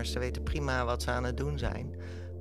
[0.00, 1.94] ze weten prima wat ze aan het doen zijn.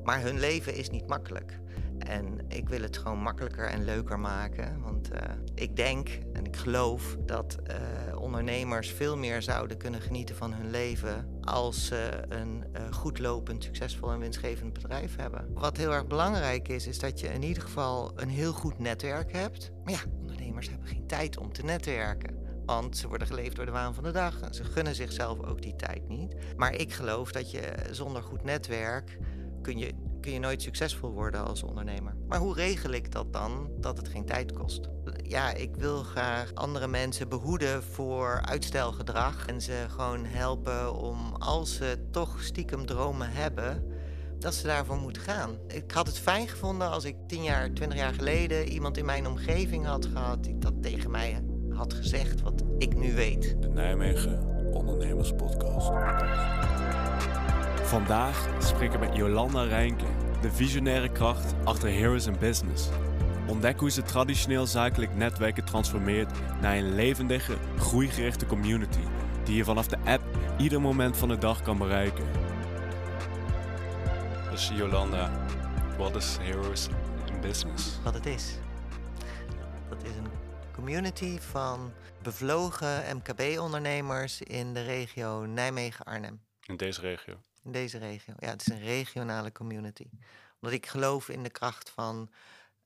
[0.03, 1.59] Maar hun leven is niet makkelijk.
[1.97, 4.81] En ik wil het gewoon makkelijker en leuker maken.
[4.81, 5.19] Want uh,
[5.55, 10.69] ik denk en ik geloof dat uh, ondernemers veel meer zouden kunnen genieten van hun
[10.69, 15.47] leven als ze een uh, goed lopend, succesvol en winstgevend bedrijf hebben.
[15.53, 19.31] Wat heel erg belangrijk is, is dat je in ieder geval een heel goed netwerk
[19.31, 19.71] hebt.
[19.83, 22.40] Maar ja, ondernemers hebben geen tijd om te netwerken.
[22.65, 24.41] Want ze worden geleefd door de waan van de dag.
[24.41, 26.35] En ze gunnen zichzelf ook die tijd niet.
[26.57, 29.17] Maar ik geloof dat je zonder goed netwerk
[29.61, 32.15] kun je, kun je nooit succesvol worden als ondernemer.
[32.27, 34.89] Maar hoe regel ik dat dan dat het geen tijd kost?
[35.23, 39.45] Ja, ik wil graag andere mensen behoeden voor uitstelgedrag.
[39.45, 43.99] En ze gewoon helpen om, als ze toch stiekem dromen hebben,
[44.39, 45.57] dat ze daarvoor moeten gaan.
[45.67, 49.27] Ik had het fijn gevonden als ik tien jaar, twintig jaar geleden iemand in mijn
[49.27, 51.43] omgeving had gehad die dat tegen mij
[51.81, 53.55] had gezegd wat ik nu weet.
[53.59, 54.39] De Nijmegen
[54.73, 55.91] Ondernemers Podcast.
[57.83, 60.05] Vandaag spreek ik met Jolanda Rijnke,
[60.41, 62.89] de visionaire kracht achter Heroes in Business.
[63.47, 69.03] Ontdek hoe ze traditioneel zakelijk netwerken transformeert naar een levendige, groeigerichte community
[69.43, 70.23] die je vanaf de app
[70.57, 72.25] ieder moment van de dag kan bereiken.
[74.51, 75.31] Dus Jolanda,
[75.97, 76.87] wat is Heroes
[77.33, 77.99] in Business?
[78.03, 78.59] Wat het is.
[80.81, 86.41] Community van bevlogen MKB-ondernemers in de regio Nijmegen-Arnhem.
[86.65, 87.41] In deze regio?
[87.63, 88.33] In deze regio.
[88.39, 90.09] Ja, het is een regionale community.
[90.59, 92.29] Omdat ik geloof in de kracht van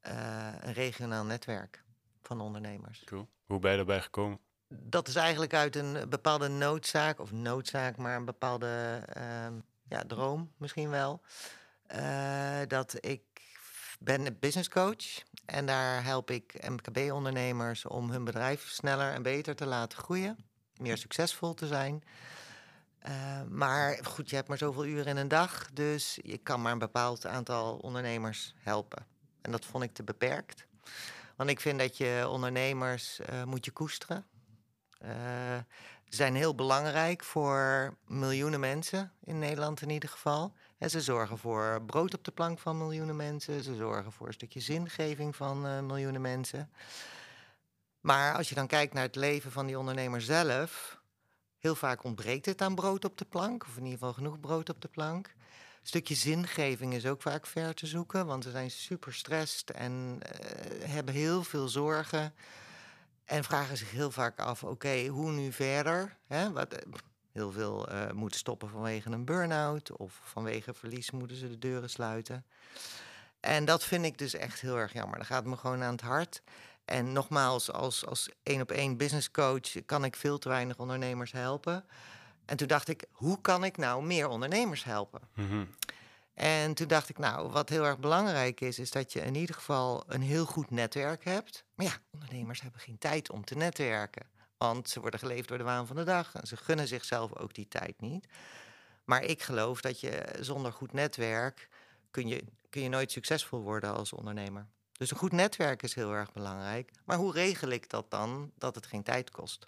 [0.08, 1.84] uh, een regionaal netwerk
[2.24, 3.04] van ondernemers.
[3.06, 3.28] Cool.
[3.46, 4.40] Hoe ben je daarbij gekomen?
[4.68, 9.48] Dat is eigenlijk uit een bepaalde noodzaak, of noodzaak, maar een bepaalde uh,
[9.90, 11.22] ja, droom misschien wel.
[11.96, 13.22] Uh, dat ik
[14.00, 19.66] ben business coach en daar help ik MKB-ondernemers om hun bedrijf sneller en beter te
[19.66, 20.38] laten groeien,
[20.78, 22.04] meer succesvol te zijn.
[23.08, 26.72] Uh, maar goed, je hebt maar zoveel uren in een dag, dus je kan maar
[26.72, 29.06] een bepaald aantal ondernemers helpen.
[29.42, 30.68] En dat vond ik te beperkt.
[31.36, 34.26] Want ik vind dat je ondernemers uh, moet je koesteren.
[35.02, 35.10] Uh,
[36.10, 40.54] ze zijn heel belangrijk voor miljoenen mensen in Nederland in ieder geval.
[40.78, 43.64] En ze zorgen voor brood op de plank van miljoenen mensen.
[43.64, 46.72] Ze zorgen voor een stukje zingeving van uh, miljoenen mensen.
[48.00, 51.02] Maar als je dan kijkt naar het leven van die ondernemer zelf,
[51.60, 54.70] heel vaak ontbreekt het aan brood op de plank, of in ieder geval genoeg brood
[54.70, 55.28] op de plank.
[55.28, 60.20] Een stukje zingeving is ook vaak ver te zoeken, want ze zijn super stressed en
[60.20, 62.34] uh, hebben heel veel zorgen.
[63.26, 66.18] En vragen zich heel vaak af: oké, hoe nu verder?
[66.54, 66.76] Wat,
[67.36, 71.90] heel veel uh, moeten stoppen vanwege een burn-out of vanwege verlies moeten ze de deuren
[71.90, 72.46] sluiten.
[73.40, 75.18] En dat vind ik dus echt heel erg jammer.
[75.18, 76.42] Dat gaat me gewoon aan het hart.
[76.86, 81.32] En nogmaals, als, als één op één business coach kan ik veel te weinig ondernemers
[81.32, 81.86] helpen.
[82.46, 85.22] En toen dacht ik, hoe kan ik nou meer ondernemers helpen?
[85.34, 85.68] Mm -hmm.
[86.34, 89.56] En toen dacht ik, nou, wat heel erg belangrijk is, is dat je in ieder
[89.56, 91.64] geval een heel goed netwerk hebt.
[91.76, 94.26] Maar ja, ondernemers hebben geen tijd om te netwerken.
[94.58, 97.54] Want ze worden geleefd door de waan van de dag en ze gunnen zichzelf ook
[97.54, 98.28] die tijd niet.
[99.04, 101.70] Maar ik geloof dat je zonder goed netwerk
[102.12, 104.68] kun je, kun je nooit succesvol worden als ondernemer.
[104.92, 106.92] Dus een goed netwerk is heel erg belangrijk.
[107.06, 109.68] Maar hoe regel ik dat dan dat het geen tijd kost?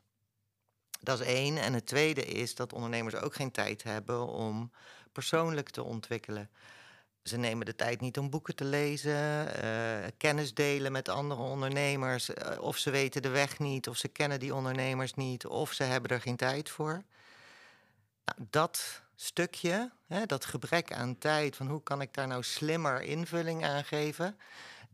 [0.99, 1.57] Dat is één.
[1.57, 4.71] En het tweede is dat ondernemers ook geen tijd hebben om
[5.11, 6.49] persoonlijk te ontwikkelen.
[7.27, 12.29] Ze nemen de tijd niet om boeken te lezen, uh, kennis delen met andere ondernemers.
[12.29, 15.83] Uh, of ze weten de weg niet, of ze kennen die ondernemers niet, of ze
[15.83, 17.03] hebben er geen tijd voor.
[18.25, 23.01] Nou, dat stukje, hè, dat gebrek aan tijd, van hoe kan ik daar nou slimmer
[23.01, 24.37] invulling aan geven,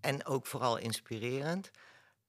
[0.01, 1.71] en ook vooral inspirerend,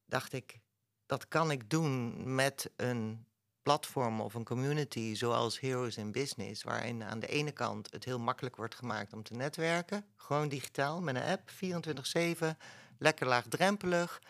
[0.07, 0.59] dacht ik,
[1.07, 3.27] dat kan ik doen met een
[3.65, 8.19] platform of een community zoals Heroes in Business, waarin aan de ene kant het heel
[8.19, 12.57] makkelijk wordt gemaakt om te netwerken, gewoon digitaal met een app, 24/7,
[12.99, 14.21] lekker laagdrempelig,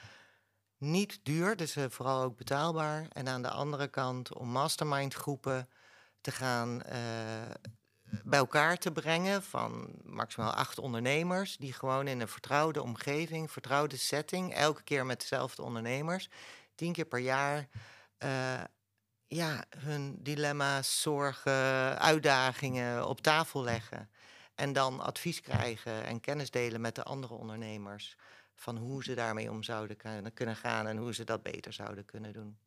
[0.78, 3.06] niet duur, dus uh, vooral ook betaalbaar.
[3.12, 5.68] En aan de andere kant om mastermind groepen
[6.20, 6.92] te gaan uh,
[8.24, 13.96] bij elkaar te brengen van maximaal acht ondernemers, die gewoon in een vertrouwde omgeving, vertrouwde
[13.96, 16.28] setting, elke keer met dezelfde ondernemers,
[16.74, 17.68] tien keer per jaar
[18.24, 18.60] uh,
[19.26, 24.10] ja, hun dilemma's, zorgen, uitdagingen op tafel leggen.
[24.54, 28.16] En dan advies krijgen en kennis delen met de andere ondernemers.
[28.54, 29.96] Van hoe ze daarmee om zouden
[30.34, 32.58] kunnen gaan en hoe ze dat beter zouden kunnen doen.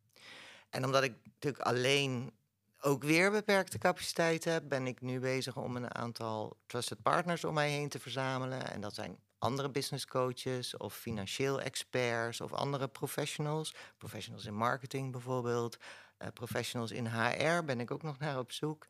[0.70, 2.32] En omdat ik natuurlijk alleen
[2.80, 7.54] ook weer beperkte capaciteit heb, ben ik nu bezig om een aantal trusted partners om
[7.54, 8.72] mij heen te verzamelen.
[8.72, 13.74] En dat zijn andere business coaches of financieel experts of andere professionals.
[13.98, 15.78] Professionals in marketing bijvoorbeeld,
[16.20, 18.88] uh, professionals in HR ben ik ook nog naar op zoek.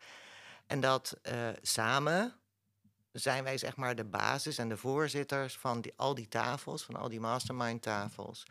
[0.67, 2.35] En dat eh, samen
[3.11, 6.95] zijn wij zeg maar de basis en de voorzitters van die, al die tafels, van
[6.95, 8.43] al die mastermind tafels.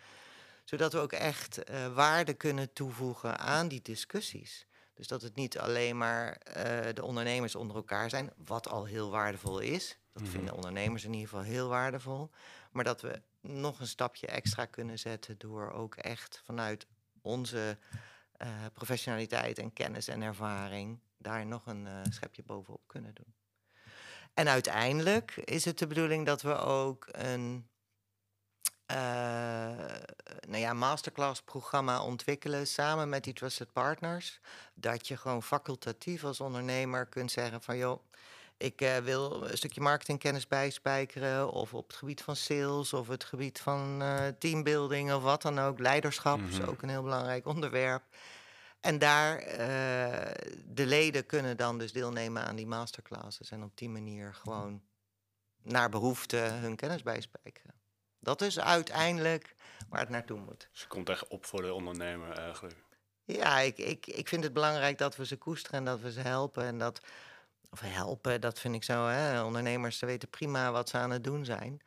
[0.64, 4.66] Zodat we ook echt eh, waarde kunnen toevoegen aan die discussies.
[4.94, 9.10] Dus dat het niet alleen maar eh, de ondernemers onder elkaar zijn, wat al heel
[9.10, 9.98] waardevol is.
[10.16, 10.34] Dat Mhm.
[10.34, 12.30] vinden ondernemers in ieder geval heel waardevol.
[12.70, 16.86] Maar dat we nog een stapje extra kunnen zetten door ook echt vanuit
[17.22, 17.78] onze
[18.36, 23.34] eh, professionaliteit en kennis en ervaring daar nog een eh, schepje bovenop kunnen doen.
[24.34, 27.68] En uiteindelijk is het de bedoeling dat we ook een
[28.86, 28.96] eh,
[30.40, 34.40] nou ja, masterclass programma ontwikkelen samen met die trusted partners.
[34.74, 38.00] Dat je gewoon facultatief als ondernemer kunt zeggen van joh,
[38.56, 41.50] ik eh, wil een stukje marketingkennis bijspijkeren.
[41.50, 45.58] Of op het gebied van sales of het gebied van eh, teambuilding of wat dan
[45.58, 45.78] ook.
[45.78, 46.68] Leiderschap is Mhm.
[46.68, 48.02] ook een heel belangrijk onderwerp.
[48.80, 50.32] En daar, eh,
[50.64, 53.50] de leden kunnen dan dus deelnemen aan die masterclasses.
[53.50, 54.82] En op die manier gewoon
[55.62, 57.74] naar behoefte hun kennis bijspijkeren.
[58.20, 59.54] Dat is uiteindelijk
[59.88, 60.68] waar het naartoe moet.
[60.72, 62.76] Dus je komt echt op voor de ondernemer eigenlijk.
[63.24, 66.20] Ja, ik, ik, ik vind het belangrijk dat we ze koesteren en dat we ze
[66.20, 66.64] helpen.
[66.64, 67.00] En dat,
[67.82, 69.06] of helpen, dat vind ik zo.
[69.06, 69.44] Hè?
[69.44, 71.80] Ondernemers ze weten prima wat ze aan het doen zijn.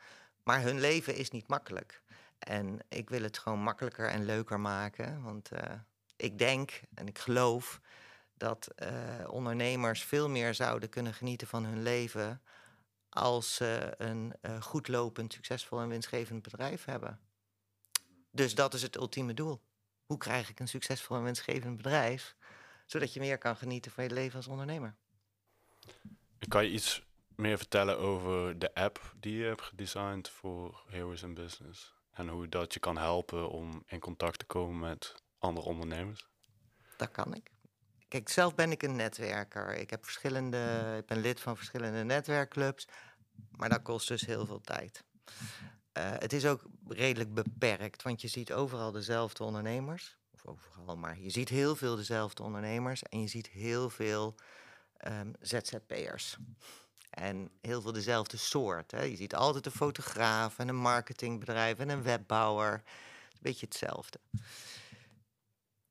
[0.43, 2.01] Maar hun leven is niet makkelijk.
[2.39, 5.21] En ik wil het gewoon makkelijker en leuker maken.
[5.21, 5.73] Want eh,
[6.15, 7.81] ik denk en ik geloof
[8.33, 8.91] dat eh,
[9.27, 12.41] ondernemers veel meer zouden kunnen genieten van hun leven.
[13.09, 17.19] als ze een eh, goed lopend, succesvol en winstgevend bedrijf hebben.
[18.31, 19.61] Dus dat is het ultieme doel.
[20.05, 22.35] Hoe krijg ik een succesvol en winstgevend bedrijf?
[22.85, 24.95] Zodat je meer kan genieten van je leven als ondernemer.
[26.47, 27.03] Kan je iets
[27.35, 31.93] meer vertellen over de app die je hebt gedesigned voor Heroes in Business?
[32.11, 36.27] En hoe dat je kan helpen om in contact te komen met andere ondernemers?
[36.97, 37.51] Dat kan ik.
[38.07, 39.75] Kijk, zelf ben ik een netwerker.
[39.75, 42.87] Ik, heb verschillende, ik ben lid van verschillende netwerkclubs.
[43.51, 45.03] Maar dat kost dus heel veel tijd.
[45.91, 50.17] Eh, het is ook redelijk beperkt, want je ziet overal dezelfde ondernemers.
[50.31, 53.03] Of overal, maar je ziet heel veel dezelfde ondernemers.
[53.03, 54.35] En je ziet heel veel
[54.99, 56.37] ehm, ZZP'ers.
[57.09, 58.91] En heel veel dezelfde soort.
[58.91, 59.01] Hè.
[59.01, 62.73] Je ziet altijd een fotograaf en een marketingbedrijf en een webbouwer.
[62.73, 64.19] Een beetje hetzelfde.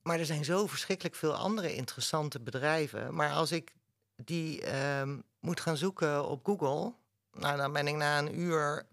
[0.02, 3.14] Maar er zijn zo verschrikkelijk veel andere interessante bedrijven.
[3.14, 3.72] Maar als ik
[4.16, 6.94] die ehm, moet gaan zoeken op Google,
[7.32, 8.86] nou, dan ben ik na een uur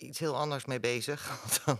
[0.00, 1.40] iets heel anders mee bezig.
[1.64, 1.78] Dan,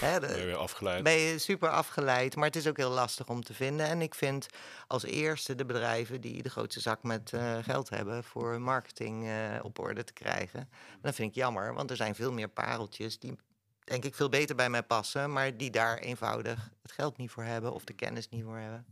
[0.00, 1.02] hè, de- Ben je weer afgeleid?
[1.02, 2.36] ben je super afgeleid.
[2.36, 3.86] Maar het is ook heel lastig om te vinden.
[3.86, 4.46] En ik vind
[4.86, 9.58] als eerste de bedrijven die de grootste zak met eh, geld hebben voor marketing eh,
[9.62, 10.68] op orde te krijgen.
[11.00, 13.36] Dat vind ik jammer, want er zijn veel meer pareltjes die
[13.84, 17.42] denk ik veel beter bij mij passen, maar die daar eenvoudig het geld niet voor
[17.44, 18.86] hebben of de kennis niet voor hebben.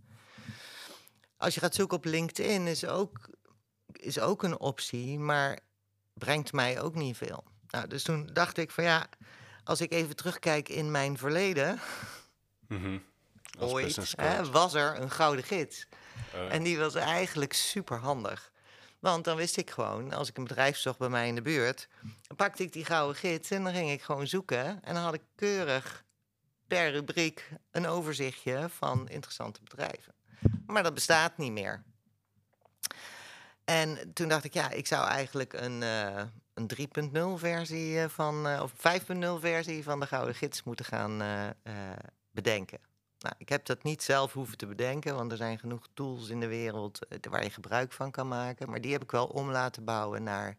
[1.36, 3.28] Als je gaat zoeken op LinkedIn is ook,
[3.92, 5.58] is ook een optie, maar
[6.14, 7.44] brengt mij ook niet veel.
[7.70, 9.06] Nou, dus toen dacht ik van ja,
[9.64, 11.80] als ik even terugkijk in mijn verleden,
[12.68, 12.98] Mhm.
[13.58, 15.86] Ooit, hè, was er een gouden gids.
[16.32, 18.52] Eh, En die was eigenlijk super handig.
[18.98, 21.88] Want dan wist ik gewoon, als ik een bedrijf zocht bij mij in de buurt,
[22.26, 24.82] dan pakte ik die gouden gids en dan ging ik gewoon zoeken.
[24.84, 26.04] En dan had ik keurig
[26.66, 30.14] per rubriek een overzichtje van interessante bedrijven.
[30.66, 31.82] Maar dat bestaat niet meer.
[33.64, 36.22] En toen dacht ik, ja, ik zou eigenlijk een, eh,
[36.60, 41.22] een 3.0 versie eh, van, eh, of 5.0 versie van de Gouden Gids moeten gaan
[41.22, 41.72] eh,
[42.30, 42.78] bedenken.
[43.18, 46.40] Nou, ik heb dat niet zelf hoeven te bedenken, want er zijn genoeg tools in
[46.40, 46.98] de wereld
[47.30, 48.70] waar je gebruik van kan maken.
[48.70, 50.56] Maar die heb ik wel om laten bouwen naar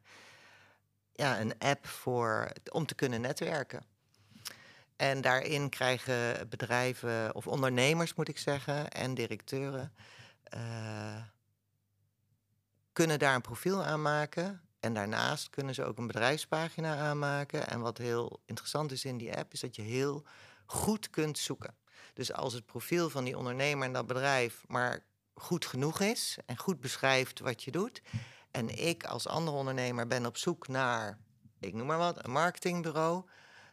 [1.13, 3.84] ja, een app voor, om te kunnen netwerken.
[4.96, 9.93] En daarin krijgen bedrijven, of ondernemers moet ik zeggen, en directeuren,
[12.93, 14.62] kunnen daar een profiel aanmaken.
[14.82, 17.68] En daarnaast kunnen ze ook een bedrijfspagina aanmaken.
[17.68, 20.24] En wat heel interessant is in die app, is dat je heel
[20.66, 21.76] goed kunt zoeken.
[22.14, 26.58] Dus als het profiel van die ondernemer en dat bedrijf maar goed genoeg is en
[26.58, 28.02] goed beschrijft wat je doet.
[28.52, 31.18] En ik als andere ondernemer ben op zoek naar,
[31.60, 33.26] ik noem maar wat, een marketingbureau.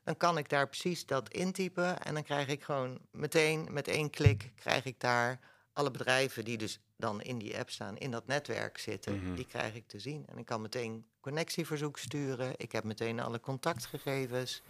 [0.05, 2.03] Dan kan ik daar precies dat intypen.
[2.03, 5.39] En dan krijg ik gewoon meteen met één klik krijg ik daar
[5.79, 9.35] alle bedrijven die dus dan in die app staan, in dat netwerk zitten, Mhm.
[9.35, 10.27] die krijg ik te zien.
[10.27, 12.53] En ik kan meteen connectieverzoek sturen.
[12.57, 14.63] Ik heb meteen alle contactgegevens.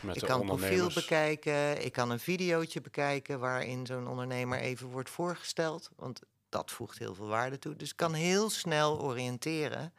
[0.00, 1.84] met Ik kan een profiel bekijken.
[1.84, 5.90] Ik kan een videootje bekijken waarin zo'n ondernemer even wordt voorgesteld.
[5.96, 7.76] Want dat voegt heel veel waarde toe.
[7.76, 9.92] Dus ik kan heel snel oriënteren.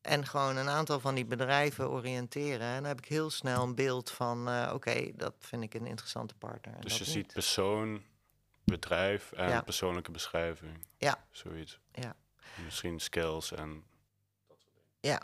[0.00, 2.66] En gewoon een aantal van die bedrijven oriënteren.
[2.66, 4.48] En dan heb ik heel snel een beeld van...
[4.48, 6.74] eh, oké, dat vind ik een interessante partner.
[6.74, 7.12] en Dus je niet.
[7.12, 8.02] ziet persoon,
[8.70, 9.60] bedrijf en Ja.
[9.62, 10.86] persoonlijke beschrijving.
[10.98, 11.24] Ja.
[11.30, 11.80] Zoiets.
[12.64, 13.84] Misschien skills en
[15.00, 15.22] Ja,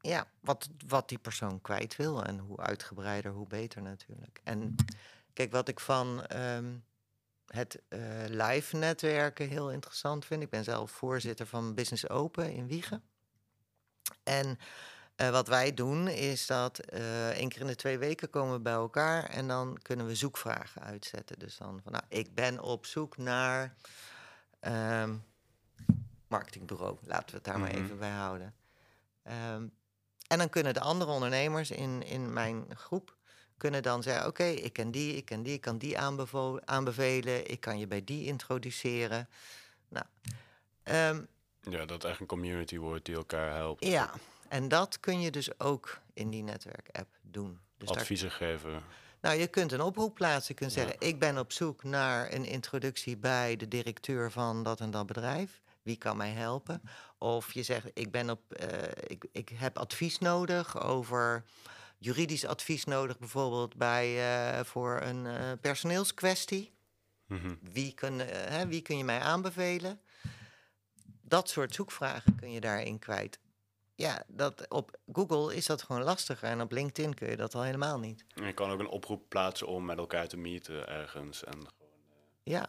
[0.00, 2.24] ja wat, wat die persoon kwijt wil.
[2.24, 4.40] En hoe uitgebreider, hoe beter natuurlijk.
[4.44, 4.74] En
[5.32, 6.76] kijk, wat ik van ehm,
[7.46, 10.42] het eh, live netwerken heel interessant vind.
[10.42, 13.02] Ik ben zelf voorzitter van Business Open in Wiegen.
[14.22, 14.58] En
[15.20, 18.60] eh, wat wij doen is dat eh één keer in de twee weken komen we
[18.60, 21.38] bij elkaar en dan kunnen we zoekvragen uitzetten.
[21.38, 23.74] Dus dan van, nou, ik ben op zoek naar
[24.60, 25.14] ehm,
[26.28, 26.96] marketingbureau.
[27.02, 27.84] Laten we het daar maar Mhm.
[27.84, 28.54] even bij houden.
[29.22, 29.66] Ehm,
[30.26, 33.16] en dan kunnen de andere ondernemers in, in mijn groep
[33.56, 35.98] kunnen dan zeggen: Oké, ik ken die, ik ken die, ik kan die
[36.64, 39.28] aanbevelen, ik kan je bij die introduceren.
[39.88, 40.04] Nou,
[40.82, 41.22] ehm,
[41.60, 43.84] ja, dat echt een community wordt die elkaar helpt.
[43.84, 44.10] ja,
[44.50, 47.58] en dat kun je dus ook in die netwerk-app doen.
[47.78, 48.82] Dus daar, Adviezen geven.
[49.20, 50.54] nou, je kunt een oproep plaatsen.
[50.54, 50.80] Je kunt Ja.
[50.82, 55.06] zeggen: Ik ben op zoek naar een introductie bij de directeur van dat en dat
[55.06, 55.60] bedrijf.
[55.82, 56.82] Wie kan mij helpen?
[57.18, 61.44] Of je zegt: Ik, ben op, eh, ik, ik heb advies nodig over
[61.98, 64.06] juridisch advies nodig, bijvoorbeeld bij,
[64.58, 66.72] eh, voor een eh, personeelskwestie.
[67.26, 67.54] Mhm.
[67.60, 70.00] Wie kun, hè, wie kun je mij aanbevelen?
[71.22, 73.38] Dat soort zoekvragen kun je daarin kwijt.
[74.00, 77.62] Ja, dat, op Google is dat gewoon lastiger en op LinkedIn kun je dat al
[77.62, 78.24] helemaal niet.
[78.34, 81.66] En je kan ook een oproep plaatsen om met elkaar te meeten ergens en
[82.42, 82.66] Ja,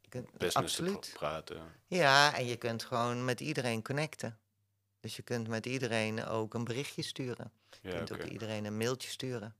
[0.00, 1.10] je kunt, business te absoluut.
[1.14, 1.62] praten.
[1.86, 4.38] Ja, en je kunt gewoon met iedereen connecten.
[5.00, 7.52] Dus je kunt met iedereen ook een berichtje sturen.
[7.82, 9.54] Je Ja, kunt ook iedereen een mailtje sturen.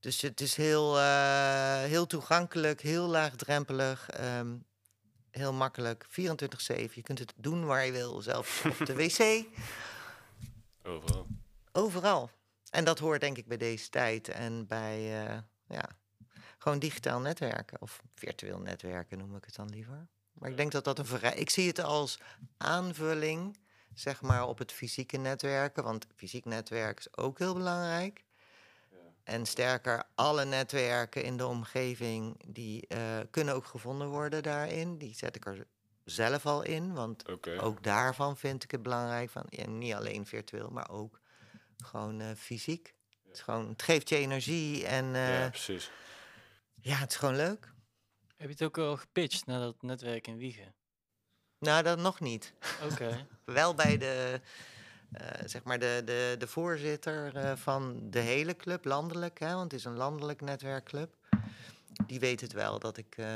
[0.00, 4.56] Dus het is heel, eh, heel toegankelijk, heel laagdrempelig, ehm,
[5.30, 6.04] heel makkelijk.
[6.08, 6.92] 24-7.
[6.94, 9.44] Je kunt het doen waar je wil, zelfs op de wc,
[10.86, 11.26] Overal.
[11.72, 12.30] overal.
[12.70, 15.38] En dat hoort denk ik bij deze tijd en bij eh,
[15.68, 15.88] ja,
[16.58, 20.06] gewoon digitaal netwerken of virtueel netwerken noem ik het dan liever.
[20.32, 21.34] Maar ik denk dat dat een verrij...
[21.34, 22.20] Ik zie het als
[22.56, 23.58] aanvulling,
[23.94, 25.84] zeg maar, op het fysieke netwerken.
[25.84, 28.24] Want fysiek netwerk is ook heel belangrijk.
[29.24, 34.98] En sterker, alle netwerken in de omgeving, die eh, kunnen ook gevonden worden daarin.
[34.98, 35.66] Die zet ik er
[36.06, 37.28] zelf al in, want
[37.60, 39.30] ook daarvan vind ik het belangrijk.
[39.30, 41.20] Van, ja, niet alleen virtueel, maar ook
[41.76, 42.94] gewoon eh, fysiek.
[43.24, 45.90] Het, is gewoon, het geeft je energie en eh, ja, precies.
[46.74, 47.72] ja, het is gewoon leuk.
[48.36, 50.74] Heb je het ook al gepitcht naar dat netwerk in Wiegen?
[51.58, 52.52] Nou, dat nog niet.
[52.90, 53.26] Oké.
[53.44, 54.40] Wel bij de,
[55.12, 59.72] eh, zeg maar de, de, de voorzitter eh, van de hele club, landelijk, hè, want
[59.72, 61.16] het is een landelijk netwerkclub.
[62.06, 63.26] Die weet het wel dat, ik, eh,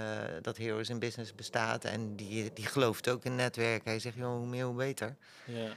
[0.43, 1.85] dat Heroes in Business bestaat.
[1.85, 3.85] En die, die gelooft ook in netwerk.
[3.85, 5.17] Hij zegt, joh, hoe meer, hoe beter.
[5.45, 5.73] ja.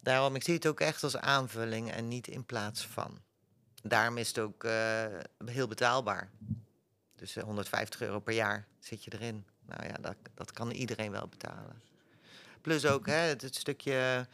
[0.00, 3.18] Daarom, ik zie het ook echt als aanvulling en niet in plaats van.
[3.82, 5.06] Daarom is het ook eh,
[5.44, 6.30] heel betaalbaar.
[7.16, 9.46] Dus eh, 150 euro per jaar zit je erin.
[9.66, 11.82] Nou ja, dat, dat kan iedereen wel betalen.
[12.60, 14.26] Plus ook hè, het, het stukje.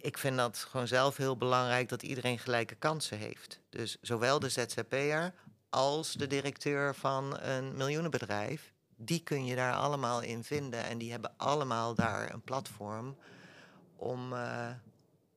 [0.00, 3.60] Ik vind dat gewoon zelf heel belangrijk dat iedereen gelijke kansen heeft.
[3.68, 5.34] Dus zowel de ZZP'er
[5.72, 8.72] als de directeur van een miljoenenbedrijf.
[8.96, 10.84] Die kun je daar allemaal in vinden.
[10.84, 13.16] En die hebben allemaal daar een platform
[13.96, 14.70] om, eh,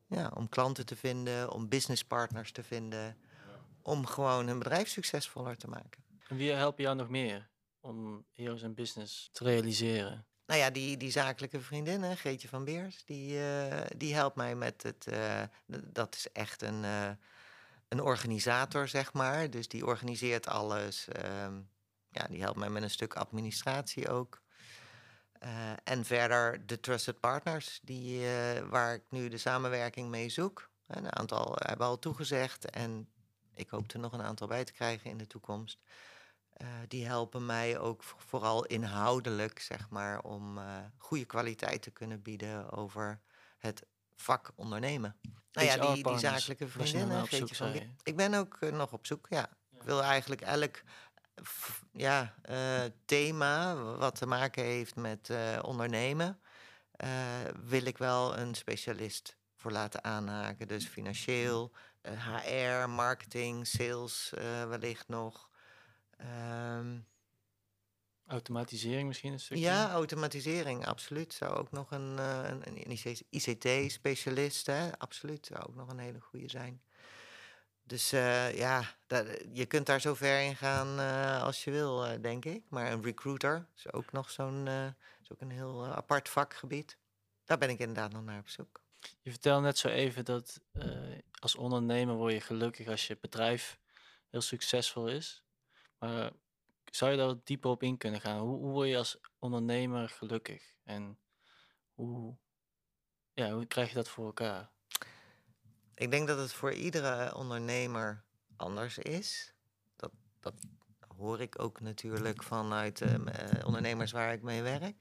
[0.08, 3.18] ja, om klanten te vinden, om businesspartners te vinden.
[3.82, 6.04] Om gewoon hun bedrijf succesvoller te maken.
[6.28, 7.50] En wie helpt jou nog meer
[7.80, 10.26] om Heroes in Business te realiseren?
[10.46, 14.56] Nou ja, die, die zakelijke vriendin, hè, Greetje van Beers, die, eh, die helpt mij
[14.56, 15.08] met het.
[15.08, 16.84] eh, dat is echt een,
[17.88, 19.50] een organisator, zeg maar.
[19.50, 21.08] Dus die organiseert alles.
[21.08, 21.62] ehm,
[22.10, 24.42] ja, die helpt mij met een stuk administratie ook.
[25.40, 30.70] Eh, en verder de Trusted Partners, die, eh, waar ik nu de samenwerking mee zoek.
[30.88, 33.10] Een aantal hebben al toegezegd en
[33.54, 35.80] ik hoop er nog een aantal bij te krijgen in de toekomst.
[36.54, 41.92] Eh, die helpen mij ook vo- vooral inhoudelijk, zeg maar, om eh, goede kwaliteit te
[41.92, 43.22] kunnen bieden over
[43.58, 45.16] het vak ondernemen.
[45.52, 47.74] Nou ja, die, die zakelijke was je nog vriendin, naar hè, op zoek, Greetje van
[47.74, 47.94] je?
[48.04, 49.50] Ik ben ook eh, nog op zoek, ja.
[49.72, 50.82] Ik wil eigenlijk elk
[51.44, 56.40] f- ja, eh, thema wat te maken heeft met eh, ondernemen,
[56.92, 57.10] eh,
[57.64, 60.68] wil ik wel een specialist voor laten aanhaken.
[60.68, 65.50] Dus financieel, eh, HR, marketing, sales eh, wellicht nog.
[66.18, 67.00] Ehm,
[68.28, 69.64] Automatisering misschien een stukje?
[69.64, 71.34] ja, automatisering, absoluut.
[71.34, 72.98] Zou ook nog een, eh, een, een
[73.30, 75.00] ICT-specialist, hè?
[75.00, 76.82] absoluut, zou ook nog een hele goede zijn.
[77.84, 82.22] Dus eh, ja, da- je kunt daar zo ver in gaan eh, als je wil,
[82.22, 82.64] denk ik.
[82.70, 84.68] Maar een recruiter is ook nog zo'n,
[85.22, 86.98] is ook een heel apart vakgebied.
[87.44, 88.82] Daar ben ik inderdaad nog naar op zoek.
[89.22, 90.62] Je vertelde net zo even dat
[91.40, 93.80] als ondernemer word je gelukkig als je bedrijf
[94.30, 95.44] heel succesvol is.
[96.00, 96.32] Maar
[96.96, 98.40] zou je daar dieper op in kunnen gaan?
[98.40, 100.74] Hoe, hoe word je als ondernemer gelukkig?
[100.84, 101.18] En
[101.94, 102.38] Hoe,
[103.34, 104.70] ja, hoe krijg je dat voor elkaar?
[105.96, 108.24] Ik denk dat het voor iedere ondernemer
[108.56, 109.54] anders is.
[109.96, 110.54] Dat, dat
[111.18, 113.14] hoor ik ook natuurlijk vanuit uh,
[113.66, 114.96] ondernemers waar ik mee werk.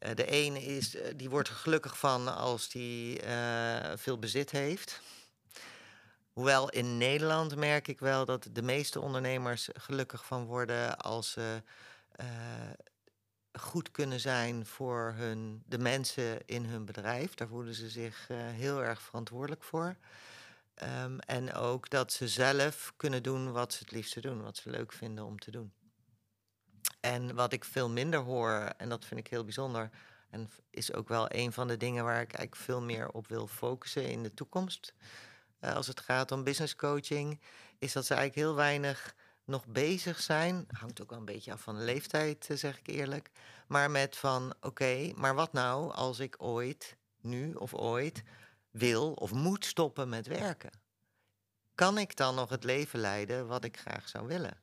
[0.00, 3.20] Uh, de ene is, die wordt er gelukkig van als die
[3.94, 5.00] veel bezit heeft.
[6.40, 11.62] Hoewel in Nederland merk ik wel dat de meeste ondernemers gelukkig van worden als ze
[13.52, 17.34] goed kunnen zijn voor hun, de mensen in hun bedrijf.
[17.34, 19.96] Daar voelen ze zich uh, heel erg verantwoordelijk voor.
[21.02, 24.70] Um, en ook dat ze zelf kunnen doen wat ze het liefste doen, wat ze
[24.70, 25.72] leuk vinden om te doen.
[27.00, 29.90] En wat ik veel minder hoor, en dat vind ik heel bijzonder,
[30.30, 33.46] en is ook wel een van de dingen waar ik eigenlijk veel meer op wil
[33.46, 34.94] focussen in de toekomst.
[35.60, 37.40] Uh, als het gaat om business coaching,
[37.78, 39.14] is dat ze eigenlijk heel weinig
[39.44, 42.86] nog bezig zijn, hangt ook wel een beetje af van de leeftijd, eh, zeg ik
[42.86, 43.30] eerlijk,
[43.66, 48.22] maar met van oké, maar wat nou als ik ooit, nu of ooit,
[48.70, 50.70] wil of moet stoppen met werken?
[51.74, 54.60] Kan ik dan nog het leven leiden wat ik graag zou willen?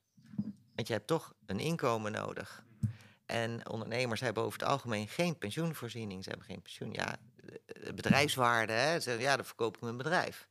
[0.76, 2.66] Want je hebt toch een inkomen nodig.
[3.26, 6.24] En ondernemers hebben over het algemeen geen pensioenvoorziening.
[6.24, 6.92] Ze hebben geen pensioen.
[6.92, 7.18] Ja,
[7.94, 9.00] bedrijfswaarde, hè?
[9.00, 10.48] Ze, ja, dan verkoop ik mijn bedrijf.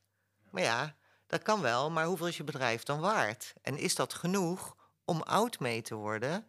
[0.57, 0.95] Maar ja,
[1.27, 3.53] dat kan wel, maar hoeveel is je bedrijf dan waard?
[3.61, 6.47] En is dat genoeg om oud mee te worden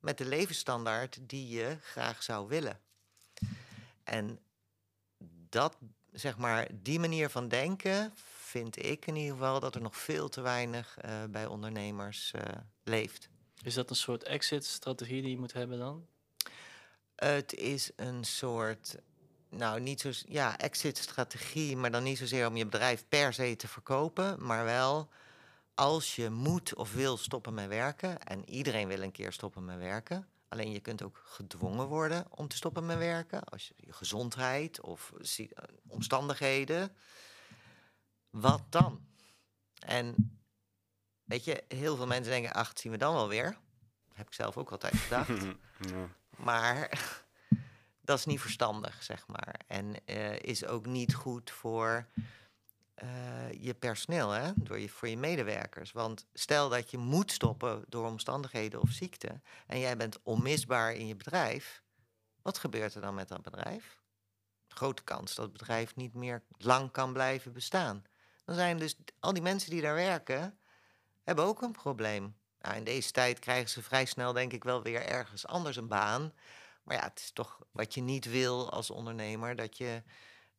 [0.00, 2.80] met de levensstandaard die je graag zou willen?
[4.04, 4.40] En
[5.48, 5.76] dat,
[6.12, 10.28] zeg maar, die manier van denken vind ik in ieder geval dat er nog veel
[10.28, 12.42] te weinig uh, bij ondernemers uh,
[12.82, 13.28] leeft.
[13.62, 16.06] Is dat een soort exit-strategie die je moet hebben dan?
[17.14, 18.96] Het is een soort
[19.48, 23.68] nou, niet zo, ja, exit-strategie, maar dan niet zozeer om je bedrijf per se te
[23.68, 25.08] verkopen, maar wel
[25.74, 29.78] als je moet of wil stoppen met werken, en iedereen wil een keer stoppen met
[29.78, 33.92] werken, alleen je kunt ook gedwongen worden om te stoppen met werken, als je, je
[33.92, 35.12] gezondheid of
[35.86, 36.96] omstandigheden,
[38.30, 39.06] wat dan?
[39.78, 40.38] En
[41.24, 43.58] weet je, heel veel mensen denken, ach, zien we dan wel weer.
[44.12, 45.28] heb ik zelf ook altijd gedacht.
[45.90, 46.08] ja.
[46.36, 46.90] Maar
[48.06, 49.60] dat is niet verstandig, zeg maar.
[49.66, 52.06] En uh, is ook niet goed voor
[53.02, 54.52] uh, je personeel, hè?
[54.56, 55.92] Door je, voor je medewerkers.
[55.92, 61.06] Want stel dat je moet stoppen door omstandigheden of ziekte en jij bent onmisbaar in
[61.06, 61.82] je bedrijf,
[62.42, 64.02] wat gebeurt er dan met dat bedrijf?
[64.68, 68.04] Grote kans dat het bedrijf niet meer lang kan blijven bestaan.
[68.44, 70.58] Dan zijn dus al die mensen die daar werken,
[71.22, 72.36] hebben ook een probleem.
[72.60, 75.88] Nou, in deze tijd krijgen ze vrij snel, denk ik, wel weer ergens anders een
[75.88, 76.32] baan.
[76.86, 80.02] Maar ja, het is toch wat je niet wil als ondernemer, dat je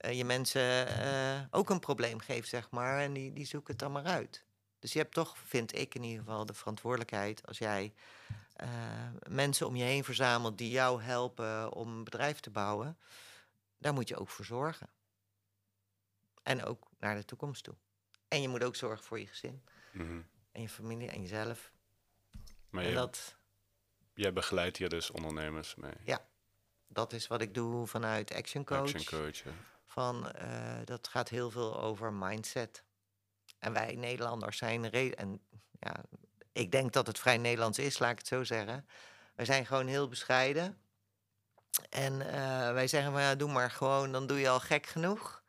[0.02, 3.00] uh, je mensen uh, ook een probleem geeft, zeg maar.
[3.00, 4.46] En die, die zoeken het dan maar uit.
[4.80, 7.94] Dus je hebt toch, vind ik in ieder geval, de verantwoordelijkheid als jij
[8.62, 8.68] uh,
[9.28, 12.98] mensen om je heen verzamelt die jou helpen om een bedrijf te bouwen.
[13.78, 14.90] Daar moet je ook voor zorgen.
[16.44, 17.76] En ook naar de toekomst toe.
[18.28, 19.64] En je moet ook zorgen voor je gezin.
[19.92, 20.26] Mm -hmm.
[20.52, 21.72] En je familie en jezelf.
[22.70, 23.37] Maar en je, dat,
[24.18, 25.94] jij begeleidt hier dus ondernemers mee.
[26.04, 26.26] Ja,
[26.88, 28.80] dat is wat ik doe vanuit Action Coach.
[28.94, 29.52] Action Coach, ja.
[29.86, 32.84] Van, uh, dat gaat heel veel over mindset.
[33.60, 34.92] En wij Nederlanders zijn...
[34.92, 35.42] En
[35.80, 35.96] ja,
[36.52, 38.88] ik denk dat het vrij Nederlands is, laat ik het zo zeggen.
[39.36, 40.82] Wij zijn gewoon heel bescheiden.
[41.90, 45.44] En uh, wij zeggen van ja, doe maar gewoon, dan doe je al gek genoeg.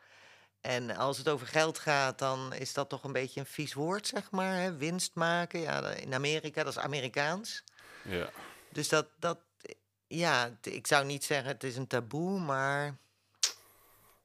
[0.61, 4.07] En als het over geld gaat, dan is dat toch een beetje een vies woord,
[4.07, 4.55] zeg maar.
[4.55, 4.77] Hè?
[4.77, 5.61] Winst maken.
[5.61, 7.65] Ja, in Amerika, dat is Amerikaans.
[8.03, 8.31] Ja.
[8.73, 9.39] Dus dat, dat,
[10.09, 12.97] ja, ik zou niet zeggen het is een taboe, maar...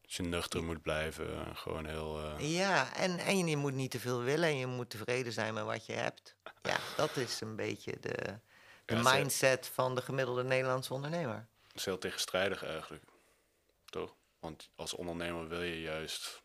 [0.06, 2.24] Als je nuchter moet blijven, eh, gewoon heel...
[2.24, 2.56] Uh...
[2.56, 5.64] Ja, en, en je moet niet te veel willen en je moet tevreden zijn met
[5.64, 6.36] wat je hebt.
[6.62, 8.40] Ja, dat is een beetje de,
[8.86, 11.48] de ja, mindset van de gemiddelde Nederlandse ondernemer.
[11.68, 13.04] Dat is heel tegenstrijdig eigenlijk,
[13.86, 14.16] toch?
[14.40, 16.44] Want als ondernemer wil je juist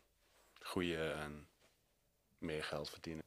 [0.53, 1.47] groeien en
[2.37, 3.23] meer geld verdienen.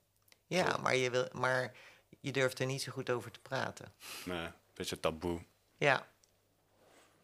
[0.46, 1.76] Ja, maar je, wil, maar
[2.20, 3.94] je durft er niet zo goed over te praten.
[4.24, 5.44] Nee beetje taboe.
[5.76, 6.06] Ja.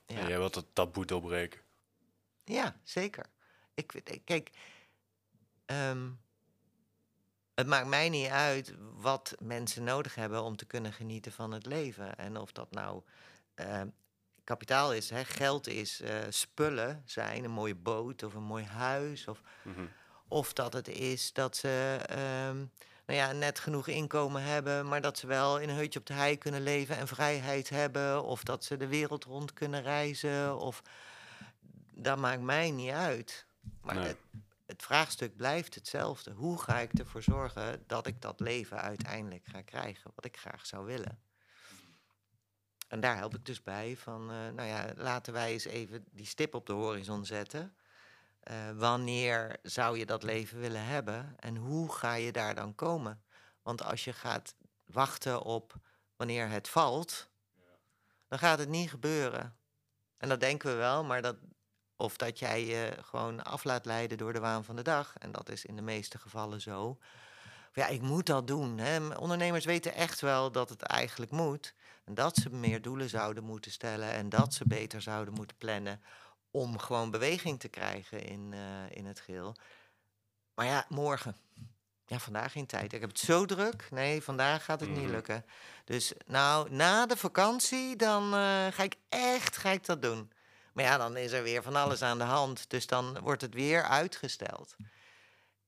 [0.06, 0.16] ja.
[0.16, 1.60] En jij wilt het taboe doorbreken.
[2.44, 3.26] Ja, zeker.
[3.74, 4.50] Ik, kijk,
[5.66, 6.20] um,
[7.54, 11.66] het maakt mij niet uit wat mensen nodig hebben om te kunnen genieten van het
[11.66, 12.16] leven.
[12.16, 13.02] En of dat nou
[13.56, 13.82] uh,
[14.44, 19.28] kapitaal is, hè, geld is, uh, spullen zijn, een mooie boot of een mooi huis.
[19.28, 19.90] Of, mm -hmm.
[20.28, 22.00] of dat het is dat ze
[22.48, 22.70] um,
[23.08, 26.12] nou ja, net genoeg inkomen hebben, maar dat ze wel in een hutje op de
[26.12, 28.24] hei kunnen leven en vrijheid hebben.
[28.24, 30.58] Of dat ze de wereld rond kunnen reizen.
[30.58, 30.82] Of
[31.94, 33.46] dat maakt mij niet uit.
[33.80, 34.16] Maar het,
[34.66, 36.32] het, vraagstuk blijft hetzelfde.
[36.32, 40.66] Hoe ga ik ervoor zorgen dat ik dat leven uiteindelijk ga krijgen, wat ik graag
[40.66, 41.18] zou willen?
[42.88, 46.26] en daar help ik dus bij van, eh, nou ja, laten wij eens even die
[46.26, 47.74] stip op de horizon zetten.
[48.48, 53.22] Eh, wanneer zou je dat leven willen hebben en hoe ga je daar dan komen?
[53.62, 55.74] Want als je gaat wachten op
[56.16, 57.28] wanneer het valt,
[58.28, 59.56] dan gaat het niet gebeuren.
[60.16, 61.36] En dat denken we wel, maar dat,
[61.96, 65.32] of dat jij je gewoon af laat leiden door de waan van de dag, en
[65.32, 66.98] dat is in de meeste gevallen zo.
[67.72, 68.78] Ja, ik moet dat doen.
[68.78, 69.14] Hè.
[69.16, 71.74] Ondernemers weten echt wel dat het eigenlijk moet.
[72.04, 76.00] En dat ze meer doelen zouden moeten stellen en dat ze beter zouden moeten plannen
[76.50, 79.54] om gewoon beweging te krijgen in, uh, in het geheel.
[80.54, 81.36] Maar ja, morgen.
[82.06, 82.92] Ja, vandaag geen tijd.
[82.92, 83.88] Ik heb het zo druk.
[83.90, 85.10] Nee, vandaag gaat het niet Mhm.
[85.10, 85.44] lukken.
[85.84, 90.32] Dus nou, na de vakantie, dan eh, ga ik echt ga ik dat doen.
[90.72, 92.70] Maar ja, dan is er weer van alles aan de hand.
[92.70, 94.76] Dus dan wordt het weer uitgesteld.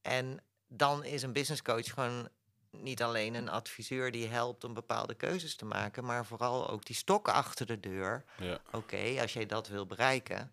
[0.03, 2.29] En dan is een business coach gewoon
[2.71, 6.97] niet alleen een adviseur die helpt om bepaalde keuzes te maken, maar vooral ook die
[6.97, 8.25] stok achter de deur.
[8.37, 8.59] Ja.
[8.73, 10.53] Oké, als jij dat wil bereiken,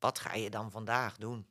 [0.00, 1.46] wat ga je dan vandaag doen?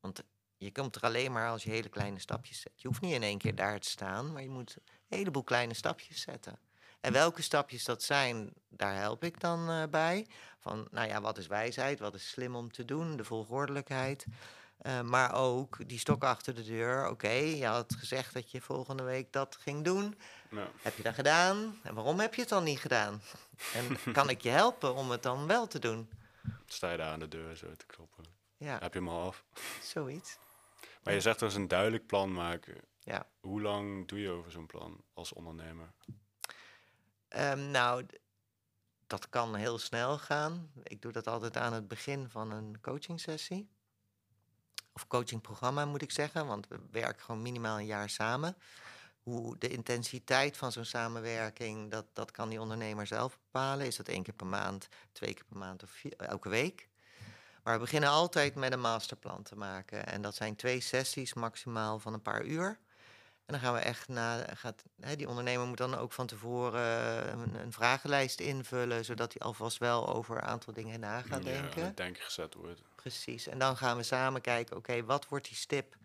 [0.00, 0.22] Want
[0.56, 2.72] je komt er alleen maar als je hele kleine stapjes zet.
[2.80, 5.74] Je hoeft niet in één keer daar te staan, maar je moet een heleboel kleine
[5.74, 6.58] stapjes zetten.
[7.00, 10.26] En welke stapjes dat zijn, daar help ik dan eh, bij.
[10.58, 11.98] Van, nou ja, wat is wijsheid?
[11.98, 13.16] Wat is slim om te doen?
[13.16, 14.26] De volgordelijkheid.
[14.82, 17.02] Uh, maar ook die stok achter de deur.
[17.02, 20.18] Oké, okay, je had gezegd dat je volgende week dat ging doen.
[20.50, 20.68] Ja.
[20.82, 21.78] Heb je dat gedaan?
[21.82, 23.22] En waarom heb je het dan niet gedaan?
[23.74, 26.10] En kan ik je helpen om het dan wel te doen?
[26.72, 28.24] Sta je daar aan de deur zo te kloppen?
[28.56, 28.78] Ja.
[28.78, 29.44] Heb je hem al af?
[29.82, 30.38] Zoiets.
[31.02, 32.80] Maar je zegt dus een duidelijk plan maken.
[32.98, 33.26] Ja.
[33.40, 35.92] Hoe lang doe je over zo'n plan als ondernemer?
[37.28, 38.06] Um, nou,
[39.06, 40.72] dat kan heel snel gaan.
[40.82, 43.70] Ik doe dat altijd aan het begin van een coachingsessie.
[44.92, 48.56] Of coachingprogramma moet ik zeggen, want we werken gewoon minimaal een jaar samen.
[49.22, 53.86] Hoe de intensiteit van zo'n samenwerking, dat, dat kan die ondernemer zelf bepalen.
[53.86, 56.88] Is dat één keer per maand, twee keer per maand of vier, elke week?
[57.62, 60.06] Maar we beginnen altijd met een masterplan te maken.
[60.06, 62.78] En dat zijn twee sessies maximaal van een paar uur.
[63.46, 64.56] En dan gaan we echt naar.
[64.56, 69.42] Gaat, hè, die ondernemer moet dan ook van tevoren een, een, vragenlijst invullen, zodat hij
[69.42, 71.84] alvast wel over een aantal dingen na gaat ja, denken.
[71.84, 72.82] het denken gezet wordt.
[72.94, 73.46] Precies.
[73.46, 75.96] En dan gaan we samen kijken, oké, okay, wat wordt die stip?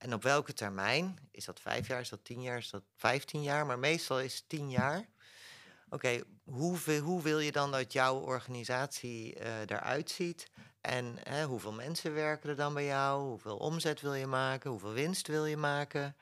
[0.00, 1.18] En op welke termijn?
[1.30, 3.66] Is dat vijf jaar, is dat tien jaar, is dat vijftien jaar?
[3.66, 4.98] Maar meestal is het tien jaar.
[4.98, 10.50] Oké, okay, hoe, hoe wil je dan dat jouw organisatie uh, eruit ziet?
[10.80, 13.28] En hè, hoeveel mensen werken er dan bij jou?
[13.28, 14.70] Hoeveel omzet wil je maken?
[14.70, 16.16] Hoeveel winst wil je maken?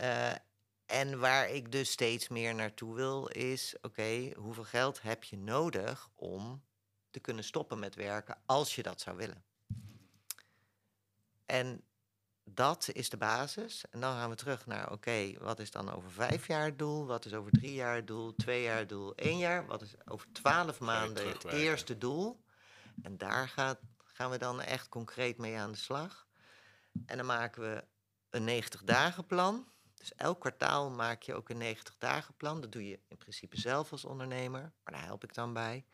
[0.00, 0.32] Uh,
[0.86, 6.08] en waar ik dus steeds meer naartoe wil, is: oké, hoeveel geld heb je nodig
[6.14, 6.64] om
[7.10, 9.44] te kunnen stoppen met werken als je dat zou willen?
[11.46, 11.84] En
[12.54, 13.84] dat is de basis.
[13.90, 16.78] En dan gaan we terug naar: oké, okay, wat is dan over vijf jaar het
[16.78, 17.06] doel?
[17.06, 18.34] Wat is over drie jaar het doel?
[18.34, 19.14] Twee jaar het doel?
[19.14, 19.66] één jaar?
[19.66, 22.44] Wat is over twaalf maanden het eerste doel?
[23.02, 26.26] En daar gaat, gaan we dan echt concreet mee aan de slag.
[27.06, 27.84] En dan maken we
[28.30, 29.68] een 90 dagen plan.
[29.94, 32.60] Dus elk kwartaal maak je ook een 90 dagen plan.
[32.60, 35.84] Dat doe je in principe zelf als ondernemer, maar daar help ik dan bij.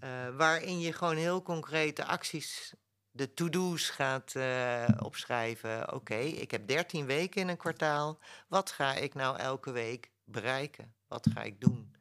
[0.00, 2.74] Uh, waarin je gewoon heel concrete acties,
[3.10, 5.82] de to-do's gaat uh, opschrijven.
[5.82, 8.18] Oké, okay, ik heb 13 weken in een kwartaal.
[8.48, 10.94] Wat ga ik nou elke week bereiken?
[11.06, 11.94] Wat ga ik doen?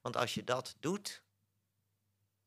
[0.00, 1.22] Want als je dat doet,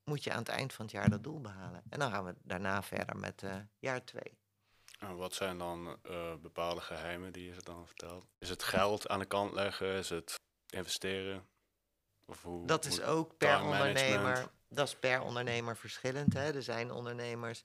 [0.03, 1.83] moet je aan het eind van het jaar dat doel behalen.
[1.89, 4.37] En dan gaan we daarna verder met uh, jaar 2.
[4.99, 8.25] En wat zijn dan uh, bepaalde geheimen die je ze dan vertelt?
[8.37, 9.93] Is het geld aan de kant leggen?
[9.93, 10.35] Is het
[10.69, 11.47] investeren?
[12.25, 14.49] Of hoe, dat is ook per ondernemer.
[14.69, 16.33] Dat is per ondernemer verschillend.
[16.33, 16.53] Hè?
[16.53, 17.61] Er zijn ondernemers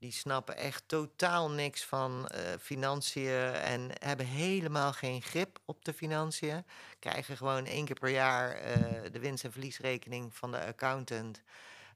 [0.00, 5.92] die snappen echt totaal niks van uh, financiën en hebben helemaal geen grip op de
[5.92, 6.64] financiën.
[6.98, 11.42] Krijgen gewoon één keer per jaar uh, de winst- en verliesrekening van de accountant.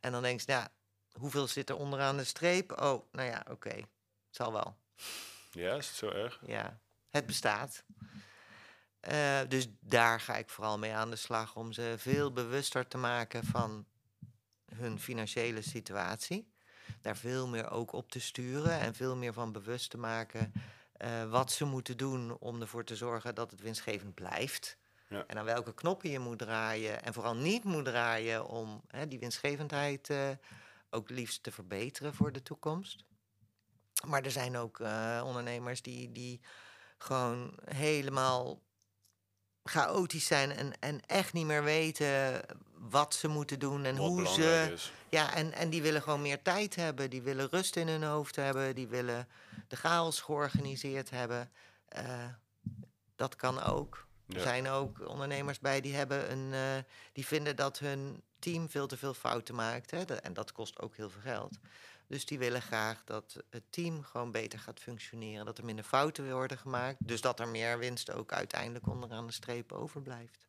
[0.00, 0.68] En dan denk je, nou,
[1.12, 2.80] hoeveel zit er onderaan de streep?
[2.80, 3.50] Oh, nou ja, oké.
[3.50, 3.78] Okay.
[3.78, 4.76] Het zal wel.
[5.50, 6.40] Ja, is het zo erg?
[6.46, 6.78] Ja,
[7.10, 7.84] het bestaat.
[9.08, 12.98] Uh, dus daar ga ik vooral mee aan de slag om ze veel bewuster te
[12.98, 13.86] maken van
[14.74, 16.53] hun financiële situatie.
[17.00, 20.52] Daar veel meer ook op te sturen en veel meer van bewust te maken
[21.02, 24.76] uh, wat ze moeten doen om ervoor te zorgen dat het winstgevend blijft.
[25.08, 25.24] Ja.
[25.26, 29.18] En aan welke knoppen je moet draaien en vooral niet moet draaien om hè, die
[29.18, 30.28] winstgevendheid uh,
[30.90, 33.04] ook liefst te verbeteren voor de toekomst.
[34.06, 36.40] Maar er zijn ook uh, ondernemers die, die
[36.98, 38.60] gewoon helemaal
[39.64, 42.40] chaotisch zijn en, en echt niet meer weten
[42.88, 44.70] wat ze moeten doen en Wat hoe ze.
[44.72, 44.92] is.
[45.08, 47.10] Ja, en, en die willen gewoon meer tijd hebben.
[47.10, 48.74] Die willen rust in hun hoofd hebben.
[48.74, 49.28] Die willen
[49.68, 51.50] de chaos georganiseerd hebben.
[51.96, 52.02] Uh,
[53.16, 54.06] dat kan ook.
[54.28, 58.86] Er zijn ook ondernemers bij die, hebben een, eh, die vinden dat hun team veel
[58.86, 59.90] te veel fouten maakt.
[59.90, 60.02] Hè?
[60.04, 61.58] En dat kost ook heel veel geld.
[62.14, 65.44] Dus die willen graag dat het team gewoon beter gaat functioneren.
[65.44, 66.98] Dat er minder fouten worden gemaakt.
[66.98, 70.46] Dus dat er meer winst ook uiteindelijk onderaan de streep overblijft.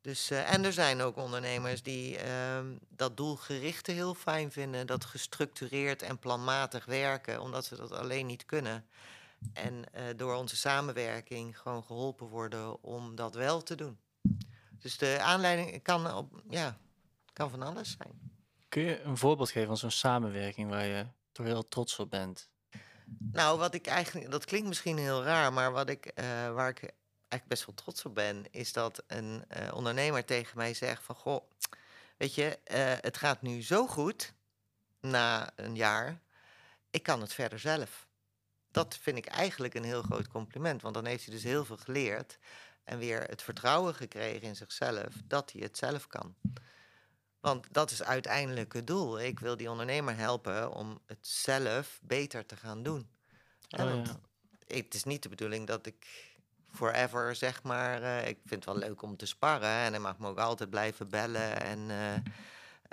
[0.00, 4.86] Dus, eh, en er zijn ook ondernemers die ehm, dat doelgerichte heel fijn vinden.
[4.86, 8.86] Dat gestructureerd en planmatig werken, omdat ze dat alleen niet kunnen.
[9.52, 13.98] En eh, door onze samenwerking gewoon geholpen worden om dat wel te doen.
[14.78, 16.78] Dus de aanleiding kan, op, ja,
[17.32, 18.33] kan van alles zijn.
[18.74, 22.48] Kun je een voorbeeld geven van zo'n samenwerking waar je toch heel trots op bent?
[23.18, 26.80] Nou, wat ik eigenlijk, dat klinkt misschien heel raar, maar wat ik, eh, waar ik
[26.80, 31.14] eigenlijk best wel trots op ben, is dat een eh, ondernemer tegen mij zegt van,
[31.14, 31.50] goh,
[32.16, 34.32] weet je, eh, het gaat nu zo goed
[35.00, 36.20] na een jaar,
[36.90, 38.06] ik kan het verder zelf.
[38.70, 41.76] Dat vind ik eigenlijk een heel groot compliment, want dan heeft hij dus heel veel
[41.76, 42.38] geleerd
[42.84, 46.34] en weer het vertrouwen gekregen in zichzelf dat hij het zelf kan.
[47.44, 49.20] Want dat is uiteindelijk het doel.
[49.20, 53.08] Ik wil die ondernemer helpen om het zelf beter te gaan doen.
[53.68, 54.06] Oh, want
[54.66, 54.76] ja.
[54.76, 56.32] het is niet de bedoeling dat ik
[56.70, 58.02] forever, zeg maar...
[58.02, 60.70] eh, ik vind het wel leuk om te sparren en hij mag me ook altijd
[60.70, 61.60] blijven bellen.
[61.60, 62.32] En eh,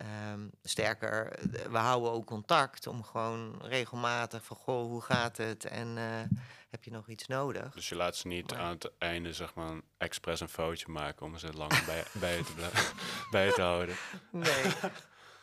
[0.05, 1.39] ehm, sterker,
[1.71, 4.57] we houden ook contact om gewoon regelmatig van...
[4.57, 6.37] Goh, hoe gaat het en eh,
[6.69, 7.73] heb je nog iets nodig?
[7.73, 11.25] Dus je laat ze niet Maar- aan het einde, zeg maar, expres een foutje maken
[11.25, 12.53] om ze lang bij, bij, je te
[13.31, 13.95] bij je te houden.
[14.31, 14.63] Nee.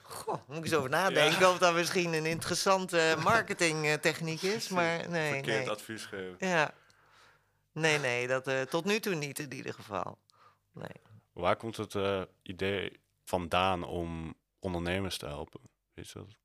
[0.03, 4.69] Goh, moet ik eens over nadenken of dat misschien een interessante marketingtechniek is.
[4.69, 5.71] Maar nee, Verkeerd nee.
[5.71, 6.37] advies geven.
[6.49, 6.75] Ja.
[7.73, 10.19] Nee, nee, dat eh, tot nu toe niet in ieder geval.
[10.73, 11.01] Nee.
[11.33, 15.61] Waar komt het eh, idee vandaan om ondernemers te helpen?
[15.95, 16.37] Weet je dat?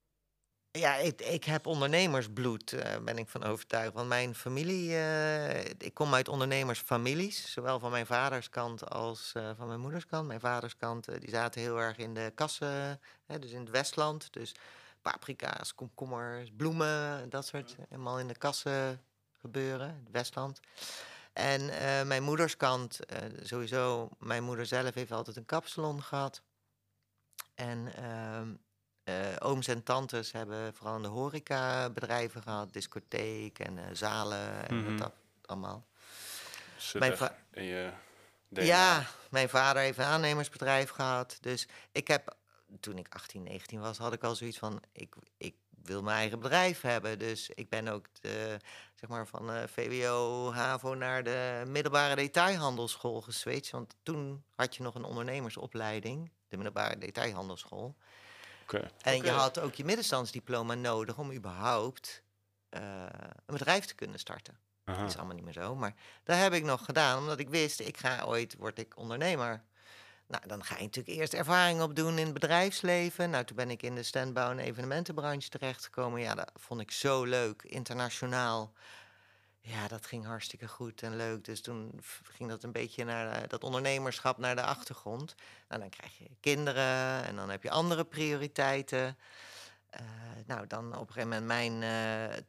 [0.71, 3.93] Ja, ik, ik heb ondernemersbloed, eh, ben ik van overtuigd.
[3.93, 9.49] Want mijn familie, eh, ik kom uit ondernemersfamilies, zowel van mijn vaders kant als eh,
[9.57, 10.27] van mijn moeders kant.
[10.27, 13.69] Mijn vaders kant, eh, die zaten heel erg in de kassen, hè, dus in het
[13.69, 14.33] Westland.
[14.33, 14.55] Dus
[15.01, 20.59] paprika's, komkommers, bloemen, dat soort, helemaal in de kassen gebeuren, het Westland.
[21.33, 21.65] En
[22.07, 26.41] mijn moeders kant, eh, sowieso, mijn moeder zelf heeft altijd een kapsalon gehad.
[27.55, 28.53] En ehm,
[29.03, 34.67] eh, ooms en tantes hebben vooral in de horeca bedrijven gehad, discotheek en eh, zalen
[34.67, 34.97] en Mhm.
[34.97, 35.11] dat
[35.45, 35.85] allemaal.
[36.93, 37.91] Mijn echt va- in je
[38.49, 38.63] DNA.
[38.63, 41.37] Ja, mijn vader heeft een aannemersbedrijf gehad.
[41.41, 42.35] Dus ik heb,
[42.79, 46.39] toen ik 18, 19 was, had ik al zoiets van, ik, ik wil mijn eigen
[46.39, 47.19] bedrijf hebben.
[47.19, 48.57] Dus ik ben ook de,
[48.95, 53.71] zeg maar van eh, VWO, HAVO naar de middelbare detailhandelschool geswitcht.
[53.71, 57.95] Want toen had je nog een ondernemersopleiding, de middelbare detailhandelschool.
[59.01, 62.23] En je had ook je middenstandsdiploma nodig om überhaupt
[62.69, 62.81] eh,
[63.45, 64.59] een bedrijf te kunnen starten.
[64.83, 64.99] Aha.
[64.99, 65.75] Dat is allemaal niet meer zo.
[65.75, 69.63] Maar dat heb ik nog gedaan, omdat ik wist, ik ga ooit, word ik ondernemer.
[70.27, 73.29] Nou, dan ga je natuurlijk eerst ervaring opdoen in het bedrijfsleven.
[73.29, 76.21] Nou, toen ben ik in de standbouw- en evenementenbranche terechtgekomen.
[76.21, 78.73] Ja, dat vond ik zo leuk, internationaal.
[79.65, 81.45] Ja, dat ging hartstikke goed en leuk.
[81.45, 85.35] Dus toen ging dat een beetje naar eh, dat ondernemerschap naar de achtergrond.
[85.67, 89.17] Nou, dan krijg je kinderen en dan heb je andere prioriteiten.
[89.89, 90.01] Eh,
[90.45, 92.43] nou, dan op een gegeven moment mijn eh,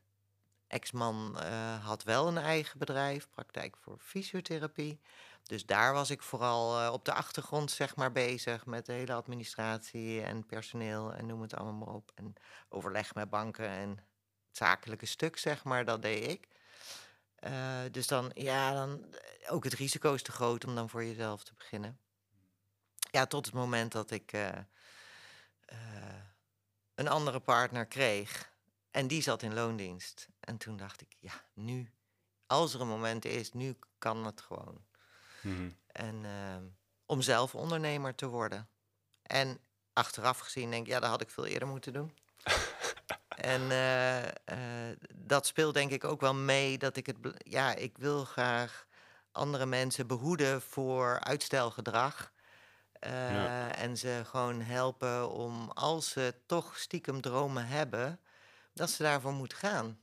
[0.67, 1.37] ex-man
[1.83, 5.01] had wel een eigen bedrijf, praktijk voor fysiotherapie.
[5.43, 10.23] Dus daar was ik vooral op de achtergrond zeg maar bezig met de hele administratie
[10.23, 12.13] en personeel en noem het allemaal maar op.
[12.15, 12.35] En
[12.69, 16.54] overleg met banken en het zakelijke stuk zeg maar, dat deed ik.
[17.45, 21.05] Eh, dus dan, ja, dan eh, ook het risico is te groot om dan voor
[21.05, 21.99] jezelf te beginnen.
[23.11, 24.59] Ja, tot het moment dat ik eh,
[26.95, 28.53] een andere partner kreeg.
[28.91, 30.29] En die zat in loondienst.
[30.41, 31.91] En toen dacht ik, ja, nu,
[32.47, 34.85] als er een moment is, nu kan het gewoon.
[35.43, 35.71] Mhm.
[35.87, 36.27] En
[37.07, 38.69] om zelf ondernemer te worden.
[39.23, 39.61] En
[39.93, 42.17] achteraf gezien denk ik, ja, dat had ik veel eerder moeten doen.
[43.37, 47.99] en eh, eh, dat speelt denk ik ook wel mee dat ik het, ja, ik
[47.99, 48.87] wil graag
[49.33, 52.33] andere mensen behoeden voor uitstelgedrag.
[52.93, 53.75] Eh, Ja.
[53.75, 58.21] En ze gewoon helpen om, als ze toch stiekem dromen hebben,
[58.73, 59.99] dat ze daarvoor moeten gaan.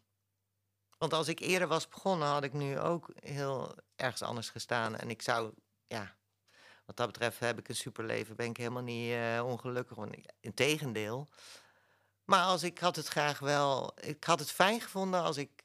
[0.97, 4.95] Want als ik eerder was begonnen, had ik nu ook heel ergens anders gestaan.
[4.97, 5.53] En ik zou,
[5.87, 6.15] ja,
[6.85, 9.97] wat dat betreft heb ik een superleven, ben ik helemaal niet ongelukkig.
[9.97, 11.27] Want ik- Integendeel.
[12.31, 15.63] Maar als ik had het graag wel, ik had het fijn gevonden als ik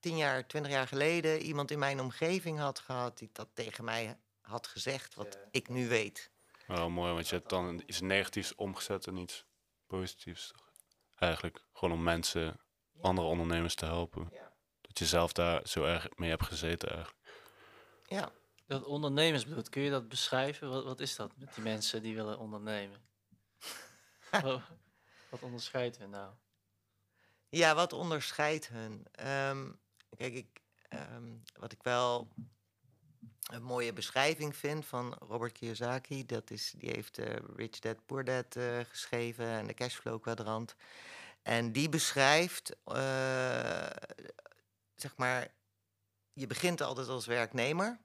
[0.00, 4.18] tien jaar, twintig jaar geleden iemand in mijn omgeving had gehad die dat tegen mij
[4.40, 6.30] had gezegd, wat ik nu weet.
[6.66, 9.44] Wel mooi, want je hebt dan iets negatiefs omgezet in iets
[9.86, 10.52] positiefs.
[11.14, 12.60] Eigenlijk gewoon om mensen,
[13.00, 14.28] andere ondernemers te helpen.
[14.32, 14.52] Ja.
[14.80, 17.18] Dat je zelf daar zo erg mee hebt gezeten eigenlijk.
[18.06, 18.32] Ja,
[18.66, 20.68] Dat ondernemersbloed, kun je dat beschrijven?
[20.68, 23.00] Wat, wat is dat met die mensen die willen ondernemen?
[24.44, 24.62] Oh,
[25.32, 26.32] wat onderscheidt hen nou?
[27.48, 29.06] Ja, wat onderscheidt hun?
[29.12, 29.70] Ehm,
[30.16, 32.28] kijk, ik, ehm, wat ik wel
[33.42, 38.24] een mooie beschrijving vind van Robert Kiyosaki, dat is, die heeft eh, Rich Dad Poor
[38.24, 40.74] Dad eh, geschreven en de cashflow kwadrant.
[41.42, 43.86] En die beschrijft, eh,
[44.94, 45.48] zeg maar,
[46.32, 48.00] je begint altijd als werknemer.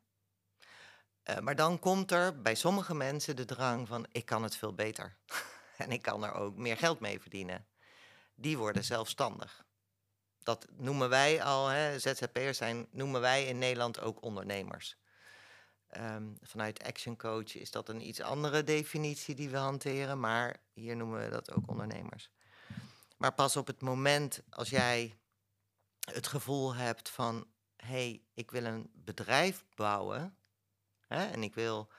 [1.41, 5.17] maar dan komt er bij sommige mensen de drang van, ik kan het veel beter.
[5.83, 7.67] en ik kan er ook meer geld mee verdienen.
[8.35, 9.65] Die worden zelfstandig.
[10.43, 14.97] Dat noemen wij al, hè, ZZP'ers zijn, noemen wij in Nederland ook ondernemers.
[15.87, 20.95] Ehm, vanuit Action Coach is dat een iets andere definitie die we hanteren, maar hier
[20.95, 22.31] noemen we dat ook ondernemers.
[23.17, 25.17] Maar pas op het moment als jij
[26.11, 30.37] het gevoel hebt van, hé, hey, ik wil een bedrijf bouwen
[31.07, 31.91] hè, en ik wil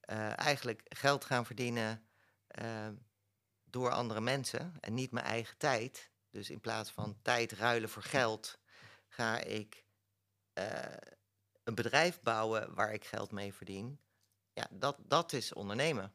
[0.00, 2.06] eh, eigenlijk geld gaan verdienen
[2.46, 2.88] eh,
[3.74, 6.10] door andere mensen en niet mijn eigen tijd.
[6.30, 8.58] Dus in plaats van tijd ruilen voor geld,
[9.08, 9.84] ga ik
[10.52, 10.96] eh,
[11.64, 14.00] een bedrijf bouwen waar ik geld mee verdien.
[14.52, 16.14] Ja, dat, dat is ondernemen.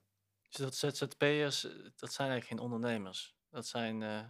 [0.49, 1.61] Dus dat ZZP'ers,
[1.95, 3.35] dat zijn eigenlijk geen ondernemers.
[3.49, 4.23] Dat zijn eh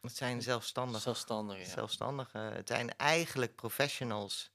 [0.00, 1.02] Het zijn zelfstandigen.
[1.02, 1.64] zelfstandigen.
[1.64, 1.68] Ja.
[1.70, 2.40] Zelfstandigen.
[2.52, 4.50] Het zijn eigenlijk professionals.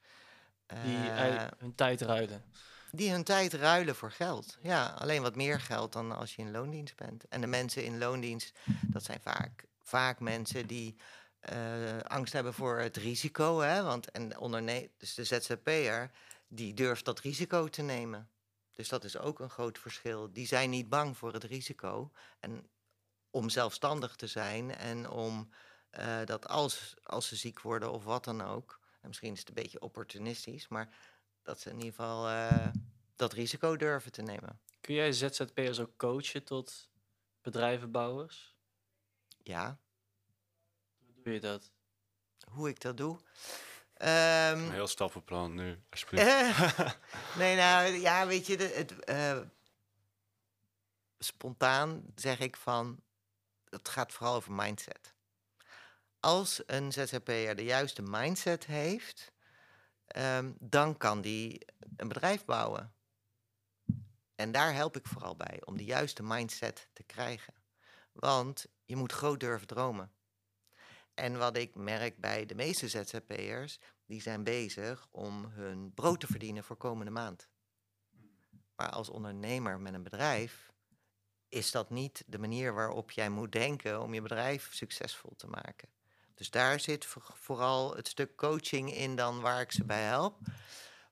[0.66, 2.44] Die eh, hun tijd ruilen.
[2.96, 4.58] Die hun tijd ruilen voor geld.
[4.62, 7.28] Ja, alleen wat meer geld dan als je in loondienst bent.
[7.28, 8.52] En de mensen in loondienst,
[8.82, 10.96] dat zijn vaak, vaak mensen die
[11.40, 13.60] eh, angst hebben voor het risico.
[13.60, 13.84] Hè?
[13.84, 16.12] Want en onderne dus de ZZP'er,
[16.48, 18.30] die durft dat risico te nemen.
[18.72, 20.34] Dus dat is ook een groot verschil.
[20.34, 22.12] Die zijn niet bang voor het risico.
[22.40, 22.68] En
[23.30, 25.50] om zelfstandig te zijn en om
[25.90, 28.80] eh, dat als, als ze ziek worden of wat dan ook.
[29.02, 30.90] En misschien is het een beetje opportunistisch, maar
[31.44, 32.68] dat ze in ieder geval eh,
[33.16, 34.60] dat risico durven te nemen.
[34.82, 36.90] Kun jij ZZP'ers ook coachen tot
[37.42, 38.56] bedrijvenbouwers?
[39.44, 39.78] Ja,
[41.06, 41.72] Hoe doe je dat?
[42.52, 43.20] hoe ik dat doe.
[43.94, 46.26] Ehm, Een heel stappenplan nu, alsjeblieft.
[47.38, 49.40] Nee, nou ja, weet je, het, eh,
[51.20, 53.02] spontaan zeg ik van,
[53.70, 55.14] het gaat vooral over mindset.
[56.20, 59.32] Als een ZZP'er de juiste mindset heeft,
[60.14, 62.94] ehm, dan kan die een bedrijf bouwen.
[64.36, 67.54] En daar help ik vooral bij, om de juiste mindset te krijgen.
[68.12, 70.12] Want je moet groot durven dromen.
[71.14, 76.28] En wat ik merk bij de meeste ZZP'ers, die zijn bezig om hun brood te
[76.28, 77.50] verdienen voor komende maand.
[78.76, 80.72] Maar als ondernemer met een bedrijf
[81.50, 85.90] is dat niet de manier waarop jij moet denken om je bedrijf succesvol te maken.
[86.34, 90.40] Dus daar zit vo- vooral het stuk coaching in dan waar ik ze bij help.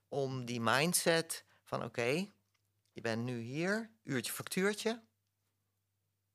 [0.07, 2.31] Om die mindset van oké,
[2.91, 5.03] je bent nu hier, uurtje factuurtje.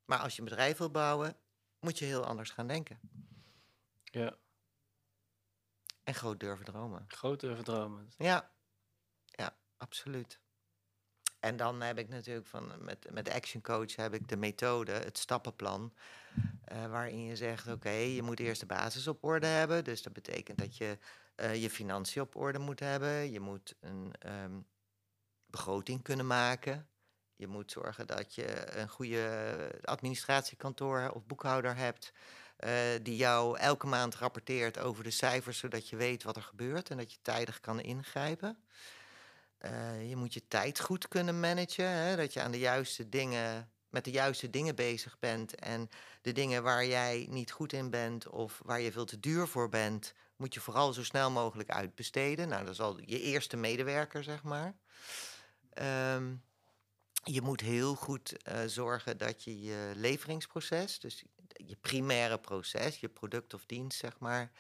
[0.05, 1.37] Maar als je een bedrijf wil bouwen,
[1.81, 3.01] moet je heel anders gaan denken.
[4.05, 4.37] Ja,
[6.03, 7.05] En groot durven dromen.
[7.09, 8.12] grote verdromen.
[8.18, 8.53] Ja,
[9.27, 10.40] ja, absoluut.
[11.47, 15.19] En dan heb ik natuurlijk van met, met Action Coach heb ik de methode, het
[15.19, 15.93] stappenplan,
[16.65, 19.85] eh, waarin je zegt: oké, je moet eerst de basis op orde hebben.
[19.85, 20.99] Dus dat betekent dat je
[21.35, 23.33] eh, je financiën op orde moet hebben.
[23.33, 24.61] Je moet een ehm,
[25.47, 26.89] begroting kunnen maken.
[27.37, 32.13] Je moet zorgen dat je een goede administratiekantoor of boekhouder hebt.
[32.57, 36.91] eh, die jou elke maand rapporteert over de cijfers, zodat je weet wat er gebeurt
[36.91, 38.59] en dat je tijdig kan ingrijpen.
[39.70, 43.70] Eh, je moet je tijd goed kunnen managen, hè, dat je aan de juiste dingen,
[43.88, 45.55] met de juiste dingen bezig bent.
[45.55, 45.88] En
[46.22, 49.68] de dingen waar jij niet goed in bent of waar je veel te duur voor
[49.68, 52.48] bent, moet je vooral zo snel mogelijk uitbesteden.
[52.48, 54.74] Nou, dat is al je eerste medewerker, zeg maar.
[55.72, 56.35] Ehm,
[57.24, 61.24] je moet heel goed eh, zorgen dat je je leveringsproces, dus
[61.57, 64.50] je primaire proces, je product of dienst, zeg maar,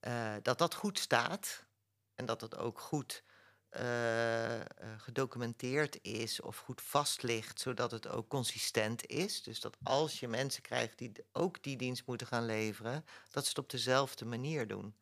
[0.00, 1.64] eh, dat dat goed staat.
[2.14, 3.22] En dat het ook goed
[3.72, 9.42] eh, eh, gedocumenteerd is of goed vast ligt, zodat het ook consistent is.
[9.42, 13.48] Dus dat als je mensen krijgt die ook die dienst moeten gaan leveren, dat ze
[13.48, 14.94] het op dezelfde manier doen.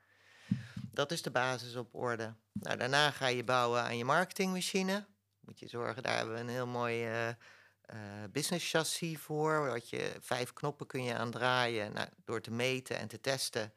[0.93, 2.35] Dat is de basis op orde.
[2.53, 5.07] Nou, daarna ga je bouwen aan je marketingmachine.
[5.41, 7.99] Moet je zorgen, daar hebben we een heel mooi eh,
[8.31, 9.67] business chassis voor.
[9.67, 11.93] Wat je, vijf knoppen kun je aan draaien.
[11.93, 13.73] Nou, door te meten en te testen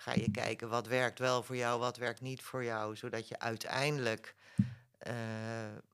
[0.00, 2.96] ga je kijken wat werkt wel voor jou, wat werkt niet voor jou.
[2.96, 4.34] Zodat je uiteindelijk
[4.98, 5.14] eh,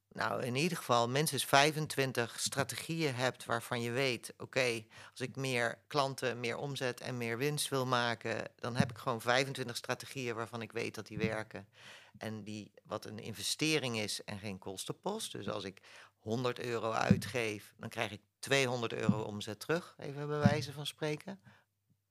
[0.08, 5.78] nou, in ieder geval minstens 25 strategieën hebt waarvan je weet: oké, als ik meer
[5.86, 10.62] klanten, meer omzet en meer winst wil maken, dan heb ik gewoon 25 strategieën waarvan
[10.62, 11.68] ik weet dat die werken.
[12.18, 15.32] En die wat een investering is en geen kostenpost.
[15.32, 15.80] Dus als ik
[16.18, 21.40] 100 euro uitgeef, dan krijg ik 200 euro omzet terug, even bij wijze van spreken.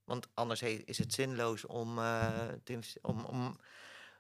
[0.05, 2.49] Want anders is het zinloos om, uh,
[3.01, 3.59] om, om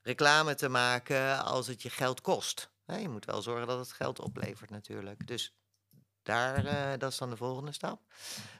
[0.01, 2.69] reclame te maken als het je geld kost.
[2.85, 5.27] je moet wel zorgen dat het geld oplevert natuurlijk.
[5.27, 5.55] Dus
[6.23, 8.01] daar, uh, dat is dan de volgende stap.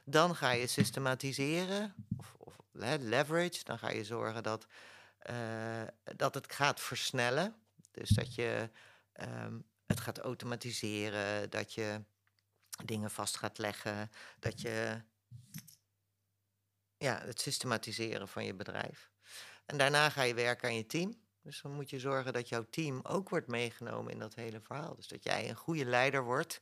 [0.04, 2.56] Dan ga je systematiseren of, of
[3.00, 3.64] leverage.
[3.64, 4.66] Dan ga je zorgen dat,
[5.30, 5.36] uh,
[6.16, 7.54] dat het gaat versnellen.
[7.90, 8.70] Dus dat je
[9.20, 12.00] um, het gaat automatiseren, dat je
[12.84, 15.00] dingen vast gaat leggen, dat je
[16.98, 19.10] ja, het systematiseren van je bedrijf.
[19.66, 21.24] En daarna ga je werken aan je team.
[21.42, 24.94] Dus dan moet je zorgen dat jouw team ook wordt meegenomen in dat hele verhaal.
[24.96, 26.60] Dus dat jij een goede leider wordt.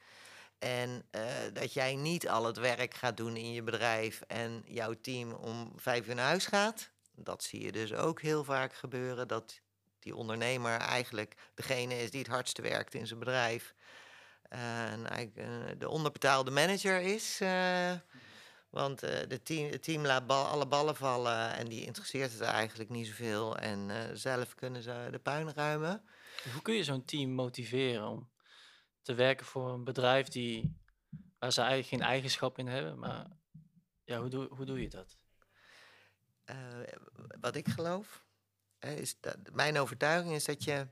[0.59, 1.23] En uh,
[1.53, 5.73] dat jij niet al het werk gaat doen in je bedrijf en jouw team om
[5.77, 6.91] vijf uur naar huis gaat.
[7.15, 9.29] Dat zie je dus ook heel vaak gebeuren.
[9.29, 9.61] Dat
[9.99, 13.75] die ondernemer eigenlijk degene is die het hardste werkt in zijn bedrijf.
[14.53, 17.41] Uh, en eigenlijk uh, de onderbetaalde manager is.
[18.75, 22.41] Want uh, de team, het team laat bal, alle ballen vallen en die interesseert het
[22.41, 23.57] eigenlijk niet zoveel.
[23.57, 26.05] En uh, zelf kunnen ze de puin ruimen.
[26.53, 28.31] Hoe kun je zo'n team motiveren om
[29.03, 30.77] te werken voor een bedrijf die,
[31.39, 32.99] waar ze eigenlijk geen eigenschap in hebben?
[32.99, 33.27] Maar
[34.05, 35.17] ja, hoe, doe, hoe doe je dat?
[36.51, 36.57] Uh,
[37.41, 38.25] wat ik geloof,
[38.79, 40.89] is dat, mijn overtuiging is dat je,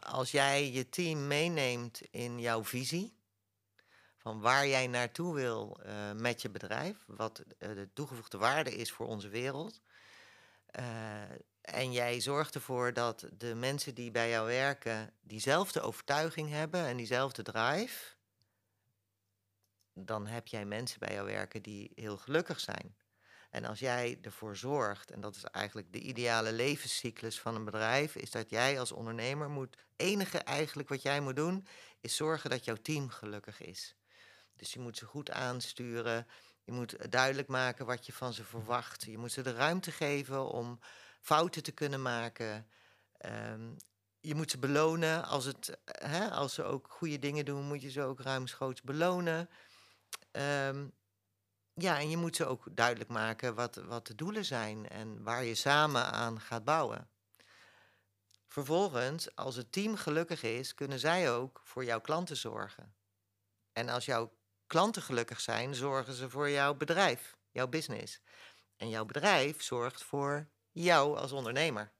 [0.00, 3.15] als jij je team meeneemt in jouw visie
[4.26, 8.92] van waar jij naartoe wil uh, met je bedrijf, wat uh, de toegevoegde waarde is
[8.92, 9.80] voor onze wereld.
[10.78, 10.84] Uh,
[11.60, 16.96] en jij zorgt ervoor dat de mensen die bij jou werken diezelfde overtuiging hebben en
[16.96, 18.14] diezelfde drive.
[19.92, 22.96] Dan heb jij mensen bij jou werken die heel gelukkig zijn.
[23.50, 28.16] En als jij ervoor zorgt, en dat is eigenlijk de ideale levenscyclus van een bedrijf,
[28.16, 31.66] is dat jij als ondernemer moet, enige eigenlijk wat jij moet doen,
[32.00, 33.96] is zorgen dat jouw team gelukkig is.
[34.56, 36.26] Dus je moet ze goed aansturen.
[36.64, 39.02] Je moet duidelijk maken wat je van ze verwacht.
[39.02, 40.80] Je moet ze de ruimte geven om
[41.20, 42.66] fouten te kunnen maken.
[43.26, 43.76] Um,
[44.20, 45.24] je moet ze belonen.
[45.24, 49.48] Als, het, hè, als ze ook goede dingen doen, moet je ze ook ruimschoots belonen.
[50.32, 50.92] Um,
[51.74, 55.44] ja, en je moet ze ook duidelijk maken wat, wat de doelen zijn en waar
[55.44, 57.08] je samen aan gaat bouwen.
[58.48, 62.94] Vervolgens, als het team gelukkig is, kunnen zij ook voor jouw klanten zorgen.
[63.72, 64.32] En als jouw
[64.66, 68.20] klanten gelukkig zijn, zorgen ze voor jouw bedrijf, jouw business.
[68.76, 71.92] En jouw bedrijf zorgt voor jou als ondernemer.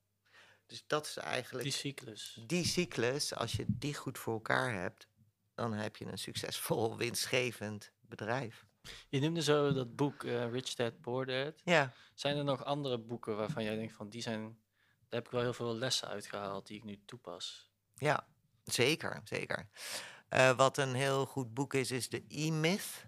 [0.67, 1.65] Dus dat is eigenlijk.
[1.65, 2.41] Die cyclus.
[2.47, 5.07] Die cyclus, als je die goed voor elkaar hebt,
[5.55, 8.67] dan heb je een succesvol, winstgevend bedrijf.
[9.09, 11.55] Je noemde zo dat boek uh, Rich Dad Poor Dad.
[11.65, 11.93] Ja.
[12.15, 14.43] Zijn er nog andere boeken waarvan jij denkt van die zijn,
[14.89, 17.71] daar heb ik wel heel veel lessen uitgehaald die ik nu toepas?
[17.95, 18.27] Ja,
[18.65, 19.69] zeker, zeker.
[20.31, 23.05] Uh, wat een heel goed boek is, is de E-Myth.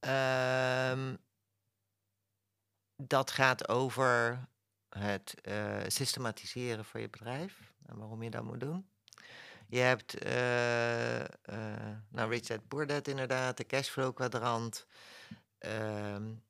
[0.00, 1.18] Um,
[2.96, 4.44] dat gaat over
[4.88, 8.88] het uh, systematiseren van je bedrijf en waarom je dat moet doen.
[9.66, 11.24] Je hebt uh,
[12.08, 14.86] nou, Rich Dad Poor Dad inderdaad, de cashflow kwadrant.
[15.58, 16.42] Um,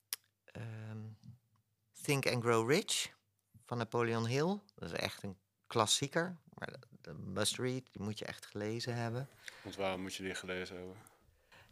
[0.57, 1.19] um,
[2.03, 3.13] Think and Grow Rich
[3.65, 4.59] van Napoleon Hill.
[4.75, 5.37] Dat is echt een
[5.67, 6.37] klassieker.
[6.55, 9.29] Maar de must read, die moet je echt gelezen hebben.
[9.63, 10.97] Want waarom moet je die gelezen hebben?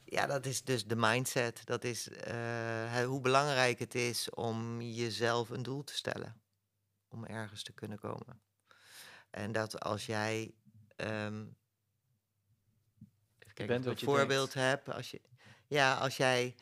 [0.05, 1.61] Ja, dat is dus de mindset.
[1.65, 6.41] Dat is uh, hoe belangrijk het is om jezelf een doel te stellen.
[7.09, 8.41] Om ergens te kunnen komen.
[9.31, 10.55] En dat als jij.
[10.97, 11.57] Um,
[13.39, 14.89] even kijken, een voorbeeld hebt.
[14.89, 15.21] Als je,
[15.67, 16.55] ja, als jij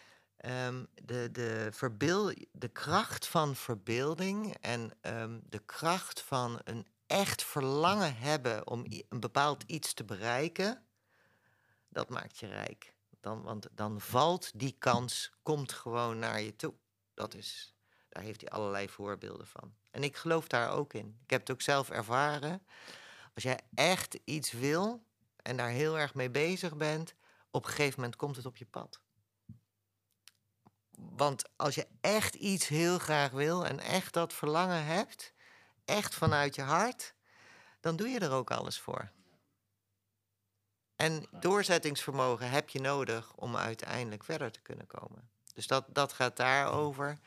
[0.44, 7.42] um, de, de, verbeel, de kracht van verbeelding en um, de kracht van een echt
[7.42, 10.86] verlangen hebben om een bepaald iets te bereiken,
[11.88, 12.94] dat maakt je rijk.
[13.20, 16.74] Dan, want dan valt die kans, komt gewoon naar je toe.
[17.14, 17.74] Dat is,
[18.08, 19.74] daar heeft hij allerlei voorbeelden van.
[19.90, 21.18] En ik geloof daar ook in.
[21.22, 22.66] Ik heb het ook zelf ervaren.
[23.34, 25.04] Als jij echt iets wil
[25.36, 27.14] en daar heel erg mee bezig bent,
[27.50, 29.00] op een gegeven moment komt het op je pad.
[30.90, 35.32] Want als je echt iets heel graag wil en echt dat verlangen hebt,
[35.90, 37.14] echt vanuit je hart,
[37.80, 39.10] dan doe je er ook alles voor.
[40.96, 45.30] En doorzettingsvermogen heb je nodig om uiteindelijk verder te kunnen komen.
[45.54, 47.18] Dus dat, dat gaat daarover.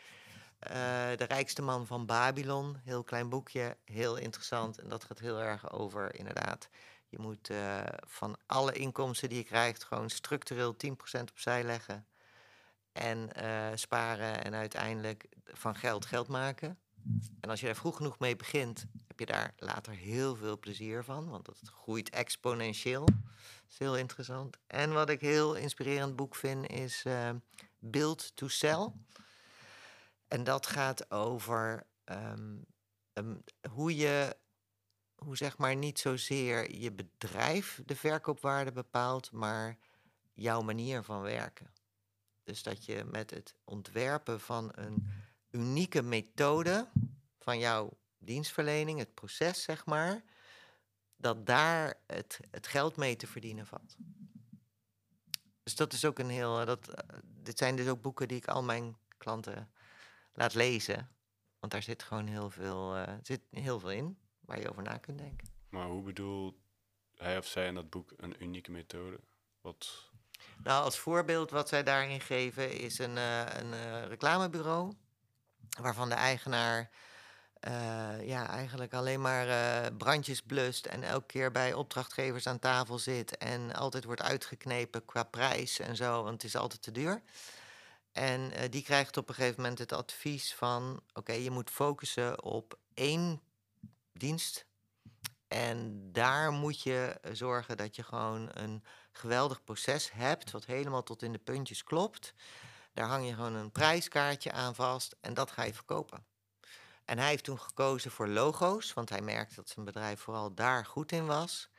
[0.59, 0.71] eh,
[1.17, 2.77] De Rijkste Man van Babylon.
[2.83, 4.77] Heel klein boekje, heel interessant.
[4.79, 6.69] En dat gaat heel erg over, inderdaad.
[7.07, 10.75] Je moet eh, van alle inkomsten die je krijgt, gewoon structureel
[11.17, 12.07] 10% opzij leggen.
[12.91, 16.77] En eh, sparen en uiteindelijk van geld geld maken.
[17.39, 21.03] En als je daar vroeg genoeg mee begint, heb je daar later heel veel plezier
[21.03, 21.29] van.
[21.29, 23.05] Want dat groeit exponentieel.
[23.05, 24.57] Dat is heel interessant.
[24.67, 27.29] En wat ik heel inspirerend boek vind, is eh,
[27.79, 28.91] Build to Sell.
[30.27, 32.57] En dat gaat over ehm,
[33.13, 33.35] ehm,
[33.69, 34.37] hoe je,
[35.15, 39.77] hoe zeg maar niet zozeer je bedrijf de verkoopwaarde bepaalt, maar
[40.33, 41.73] jouw manier van werken.
[42.43, 45.07] Dus dat je met het ontwerpen van een
[45.53, 46.87] unieke methode
[47.39, 50.23] van jouw dienstverlening, het proces zeg maar,
[51.15, 53.95] dat daar het, het geld mee te verdienen valt.
[55.63, 56.59] Dus dat is ook een heel.
[56.59, 59.71] eh, Dat, eh, dit zijn dus ook boeken die ik al mijn klanten
[60.33, 61.09] laat lezen.
[61.59, 64.97] Want daar zit gewoon heel veel, eh, zit heel veel in waar je over na
[64.97, 65.47] kunt denken.
[65.69, 66.55] Maar hoe bedoelt
[67.15, 69.19] hij of zij in dat boek een unieke methode?
[69.61, 70.11] Wat,
[70.63, 74.93] Nou, als voorbeeld wat zij daarin geven is een, een reclamebureau.
[75.81, 76.89] Waarvan de eigenaar
[77.63, 80.85] eh, ja, eigenlijk alleen maar eh, brandjes blust.
[80.85, 83.37] En elke keer bij opdrachtgevers aan tafel zit.
[83.37, 86.23] En altijd wordt uitgeknepen qua prijs en zo.
[86.23, 87.21] Want het is altijd te duur.
[88.11, 92.43] En eh, die krijgt op een gegeven moment het advies van: oké, je moet focussen
[92.43, 93.41] op één
[94.13, 94.65] dienst.
[95.47, 101.21] En daar moet je zorgen dat je gewoon een geweldig proces hebt, wat helemaal tot
[101.21, 102.33] in de puntjes klopt.
[102.93, 106.25] Daar hang je gewoon een prijskaartje aan vast en dat ga je verkopen.
[107.05, 110.85] En hij heeft toen gekozen voor logo's, want hij merkte dat zijn bedrijf vooral daar
[110.85, 111.69] goed in was.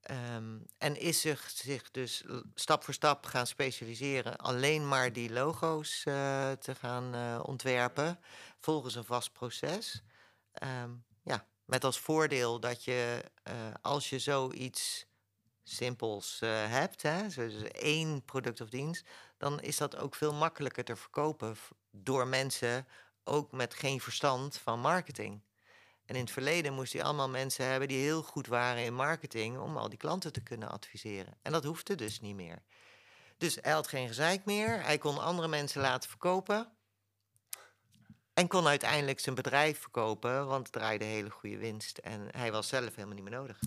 [0.00, 2.24] Ehm, en is zich, zich dus
[2.54, 8.20] stap voor stap gaan specialiseren, alleen maar die logo's eh, te gaan eh, ontwerpen,
[8.58, 10.02] volgens een vast proces.
[10.52, 10.90] Ehm,
[11.22, 15.06] ja, met als voordeel dat je, eh, als je zoiets
[15.62, 19.06] simpels hebt, hè, zo- dus één product of dienst,
[19.44, 21.56] dan is dat ook veel makkelijker te verkopen
[21.90, 22.86] door mensen
[23.24, 25.42] ook met geen verstand van marketing.
[26.04, 29.58] En in het verleden moest hij allemaal mensen hebben die heel goed waren in marketing
[29.58, 31.38] om al die klanten te kunnen adviseren.
[31.42, 32.62] En dat hoefde dus niet meer.
[33.36, 34.82] Dus hij had geen gezeik meer.
[34.82, 36.72] Hij kon andere mensen laten verkopen.
[38.34, 41.98] En kon uiteindelijk zijn bedrijf verkopen, want het draaide hele goede winst.
[41.98, 43.58] En hij was zelf helemaal niet meer nodig.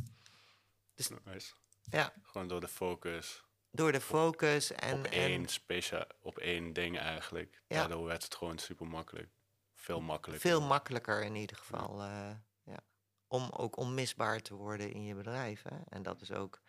[1.24, 1.54] nice.
[1.84, 3.47] Ja, Gewoon door de focus
[3.78, 7.62] door de focus en, op en één specia op één ding eigenlijk.
[7.68, 7.78] Ja.
[7.78, 9.30] Daardoor werd het gewoon super makkelijk.
[9.74, 10.50] Veel makkelijker.
[10.50, 12.02] veel makkelijker in ieder geval.
[12.02, 12.30] eh,
[12.64, 12.80] ja.
[13.28, 15.62] Om ook onmisbaar te worden in je bedrijf.
[15.64, 15.78] Hè?
[15.90, 16.62] En dat is ook,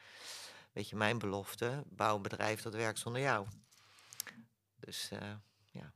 [0.72, 1.82] weet je, mijn belofte.
[1.86, 3.46] Bouw een bedrijf dat werkt zonder jou.
[4.76, 5.34] Dus eh,
[5.70, 5.92] ja,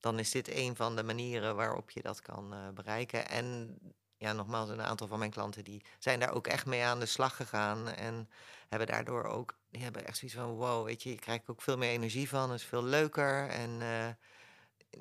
[0.00, 3.28] dan is dit een van de manieren waarop je dat kan eh, bereiken.
[3.28, 3.78] En
[4.18, 7.06] ja, nogmaals, een aantal van mijn klanten die zijn daar ook echt mee aan de
[7.06, 7.88] slag gegaan.
[7.88, 8.30] En
[8.68, 11.76] hebben daardoor ook, die hebben echt zoiets van, wow, weet je, je krijgt ook veel
[11.76, 12.50] meer energie van.
[12.50, 14.08] Het is veel leuker en eh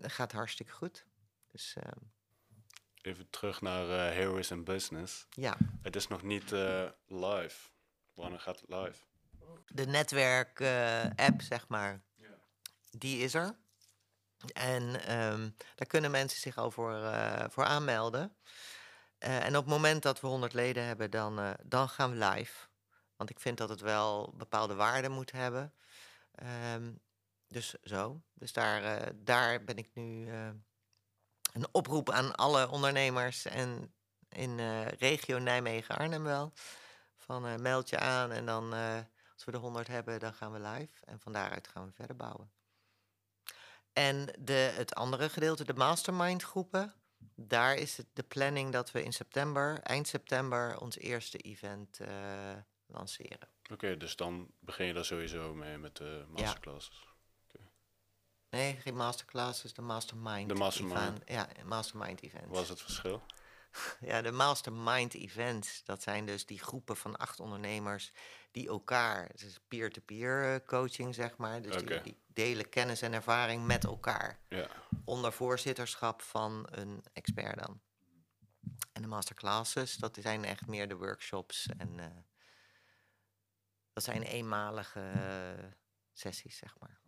[0.01, 1.05] het gaat hartstikke goed.
[1.51, 1.91] Dus eh,
[3.01, 5.27] Even terug naar eh, Heroes in Business.
[5.29, 7.69] ja, Het is nog niet eh, live.
[8.13, 8.97] Wanneer gaat het live?
[9.67, 12.01] de netwerk-app, zeg maar,
[12.91, 13.55] die is er.
[14.53, 17.13] En ehm, daar kunnen mensen zich al voor,
[17.49, 18.35] voor aanmelden.
[19.25, 22.25] Eh, en op het moment dat we 100 leden hebben, dan, eh, dan gaan we
[22.25, 22.67] live.
[23.15, 25.73] Want ik vind dat het wel bepaalde waarden moet hebben.
[26.31, 26.93] Ehm,
[27.47, 28.21] dus zo.
[28.33, 30.29] Dus daar, eh, daar ben ik nu
[31.53, 33.93] een oproep aan alle ondernemers en
[34.29, 36.53] in regio Nijmegen-Arnhem wel.
[37.17, 38.73] Van meld je aan en dan
[39.33, 41.05] als we de 100 hebben, dan gaan we live.
[41.05, 42.51] En van daaruit gaan we verder bouwen.
[43.93, 46.93] En de, het andere gedeelte, de mastermind groepen.
[47.35, 52.09] Daar is het de planning dat we in september, eind september, ons eerste event eh,
[52.85, 53.49] lanceren.
[53.71, 57.13] Oké, dus dan begin je daar sowieso mee met de masterclasses.
[58.49, 60.49] Nee, geen masterclasses, de mastermind.
[60.49, 60.97] De mastermind.
[60.97, 61.23] Event.
[61.25, 62.47] Ja, mastermind events.
[62.47, 63.21] Wat is het verschil?
[63.99, 68.11] Ja, de mastermind events, dat zijn dus die groepen van acht ondernemers
[68.55, 72.01] die elkaar, het is peer-to-peer eh, coaching zeg maar, dus die, Oké.
[72.03, 74.67] die delen kennis en ervaring met elkaar Ja,
[75.05, 77.81] onder voorzitterschap van een expert dan.
[78.93, 82.05] En de masterclasses, dat zijn echt meer de workshops en eh,
[83.93, 85.63] dat zijn eenmalige eh,
[86.13, 86.99] sessies zeg maar.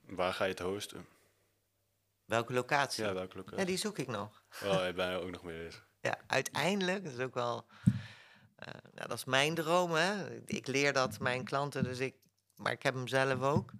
[0.00, 1.06] waar ga je het hosten?
[2.24, 3.04] Welke locatie?
[3.04, 3.64] Ja, welke Ja, locatie?
[3.64, 4.42] die zoek ik nog.
[4.64, 5.88] Oh, ik ben er ook nog mee bezig.
[6.02, 7.66] Ja, uiteindelijk, dat is ook wel.
[8.60, 10.40] Eh, nou, dat is mijn droom, hè.
[10.44, 12.14] Ik leer dat mijn klanten, dus ik.
[12.54, 13.72] Maar ik heb hem zelf ook.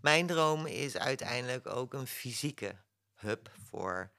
[0.00, 2.76] Mijn droom is uiteindelijk ook een fysieke
[3.14, 4.12] hub voor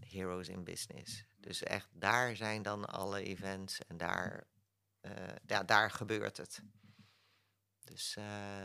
[0.00, 1.24] Heroes in Business.
[1.36, 4.46] Dus echt, daar zijn dan alle events en daar,
[5.00, 5.12] eh,
[5.46, 6.62] ja, daar gebeurt het.
[7.84, 8.24] Dus eh,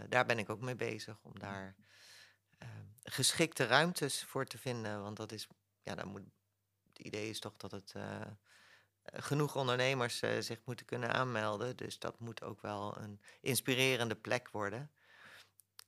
[0.09, 1.75] daar ben ik ook mee bezig om daar
[3.03, 5.01] geschikte ruimtes voor te vinden.
[5.01, 5.47] Want dat is,
[5.83, 6.23] ja, dan moet,
[6.87, 7.93] het idee is toch dat het
[9.05, 11.75] genoeg ondernemers eh, zich moeten kunnen aanmelden.
[11.77, 14.91] Dus dat moet ook wel een inspirerende plek worden.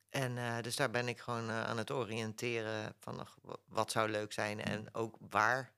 [0.10, 3.28] En eh, dus daar ben ik gewoon eh, aan het oriënteren van
[3.66, 5.72] wat zou leuk zijn en ook waar.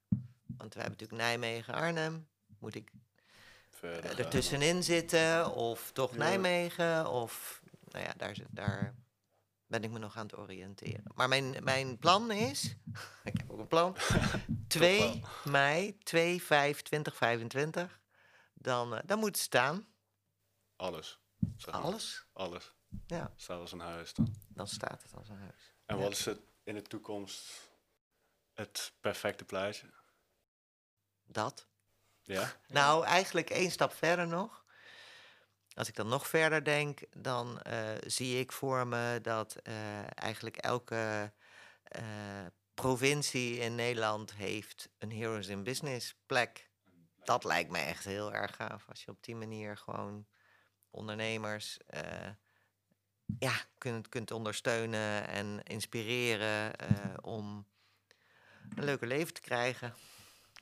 [0.57, 2.27] Want we hebben natuurlijk Nijmegen, Arnhem.
[2.59, 2.91] Moet ik
[3.81, 3.89] gaan.
[4.01, 6.17] ertussenin zitten of toch Ja.
[6.17, 7.09] Nijmegen?
[7.09, 8.93] Of nou ja, daar, zit- daar
[9.67, 11.03] ben ik me nog aan het oriënteren.
[11.13, 12.75] Maar mijn, mijn plan is,
[13.23, 13.95] ik heb ook een plan,
[14.67, 17.99] 2 mei, 2, 5, 2025.
[18.53, 19.87] Dan, eh, dan moet het staan.
[20.75, 21.19] Alles.
[21.57, 21.83] zeg maar.
[21.83, 22.25] Alles.
[22.33, 22.75] Alles.
[23.07, 24.35] Ja, Staat als een huis dan.
[24.47, 25.75] dan staat het als een huis.
[25.85, 26.01] En Ja.
[26.03, 27.51] wat is het in de toekomst
[28.53, 29.93] het perfecte plaatje?
[31.25, 31.67] Dat.
[32.21, 32.53] Ja?
[32.67, 34.65] Nou, eigenlijk één stap verder nog.
[35.77, 40.57] Als ik dan nog verder denk, dan eh, zie ik voor me dat eh, eigenlijk
[40.57, 41.31] elke
[41.83, 46.69] eh, provincie in Nederland heeft een Heroes in Business plek.
[47.23, 48.85] Dat lijkt me echt heel erg gaaf.
[48.89, 50.27] Als je op die manier gewoon
[50.89, 51.77] ondernemers
[53.39, 56.73] ja, kunt, kunt ondersteunen en inspireren
[57.23, 57.67] om
[58.75, 59.93] een leuker leven te krijgen.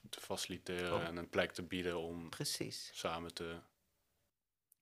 [0.09, 1.03] Te faciliteren Oh.
[1.03, 2.89] en een plek te bieden om Precies.
[2.93, 3.59] samen te...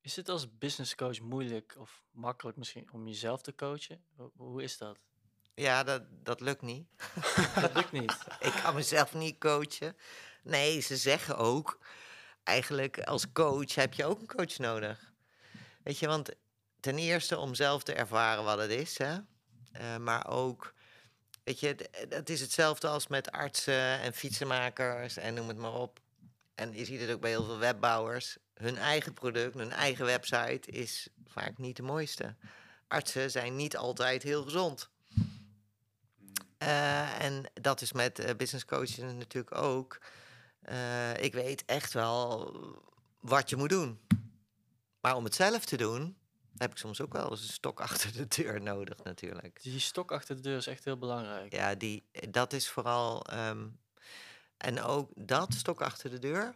[0.04, 4.04] Is het als business coach moeilijk of makkelijk misschien om jezelf te coachen?
[4.36, 4.98] Hoe, is dat?
[5.54, 6.88] Ja, dat, dat lukt niet.
[7.62, 8.18] Dat lukt niet.
[8.40, 9.98] Ik kan mezelf niet coachen.
[10.44, 11.80] Nee, ze zeggen ook,
[12.44, 15.12] eigenlijk als coach heb je ook een coach nodig.
[15.84, 16.30] Weet je, want
[16.80, 19.18] ten eerste om zelf te ervaren wat het is, hè.
[19.72, 20.74] Eh, maar ook,
[21.44, 25.74] weet je, d- het is hetzelfde als met artsen en fietsenmakers en noem het maar
[25.74, 26.00] op.
[26.56, 28.38] En je ziet het ook bij heel veel webbouwers.
[28.54, 32.36] Hun eigen product, hun eigen website is vaak niet de mooiste.
[32.88, 34.90] Artsen zijn niet altijd heel gezond.
[36.58, 40.00] Eh, en dat is met eh, business coaching natuurlijk ook.
[40.62, 42.56] Eh, ik weet echt wel
[43.20, 44.00] wat je moet doen.
[45.02, 46.18] Maar om het zelf te doen,
[46.58, 49.62] heb ik soms ook wel eens een stok achter de deur nodig natuurlijk.
[49.62, 51.54] Die stok achter de deur is echt heel belangrijk.
[51.54, 53.26] Ja, die, dat is vooral.
[53.26, 53.68] ehm,
[54.58, 56.56] en ook dat stok achter de deur.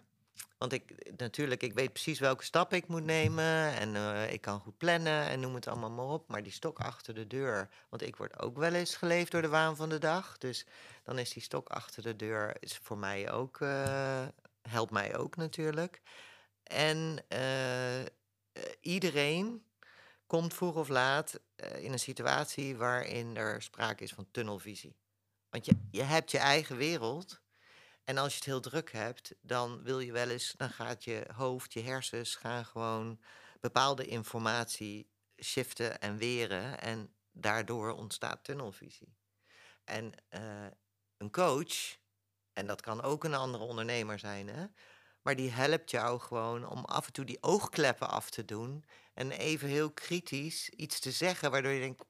[0.57, 3.73] Want ik natuurlijk, ik weet precies welke stappen ik moet nemen.
[3.73, 6.27] En eh, ik kan goed plannen en noem het allemaal maar op.
[6.27, 7.69] Maar die stok achter de deur.
[7.89, 10.37] Want ik word ook wel eens geleefd door de waan van de dag.
[10.37, 10.65] Dus
[11.03, 13.61] dan is die stok achter de deur is voor mij ook.
[13.61, 14.27] eh,
[14.61, 16.01] helpt mij ook natuurlijk.
[16.63, 18.05] En eh,
[18.81, 19.63] iedereen
[20.27, 21.39] komt vroeg of laat
[21.75, 24.95] in een situatie waarin er sprake is van tunnelvisie.
[25.49, 27.41] Want je, je hebt je eigen wereld.
[28.07, 31.27] En als je het heel druk hebt, dan wil je wel eens, dan gaat je
[31.33, 33.19] hoofd, je hersens gaan gewoon
[33.59, 35.09] bepaalde informatie
[35.41, 36.79] shiften en weren.
[36.79, 39.17] En daardoor ontstaat tunnelvisie.
[39.83, 40.65] En eh,
[41.17, 41.97] een coach,
[42.53, 44.65] en dat kan ook een andere ondernemer zijn, hè,
[45.21, 48.85] maar die helpt jou gewoon om af en toe die oogkleppen af te doen.
[49.13, 52.03] En even heel kritisch iets te zeggen, waardoor je denkt: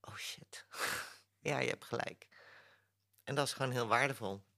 [0.00, 0.66] oh shit,
[1.50, 2.28] ja, je hebt gelijk.
[3.24, 4.48] En dat is gewoon heel waardevol.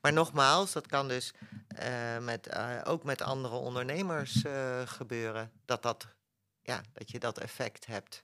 [0.00, 1.32] Maar nogmaals, dat kan dus
[1.68, 5.52] eh, met, eh, ook met andere ondernemers eh, gebeuren.
[5.64, 6.06] Dat, dat,
[6.62, 8.22] ja, dat je dat effect hebt.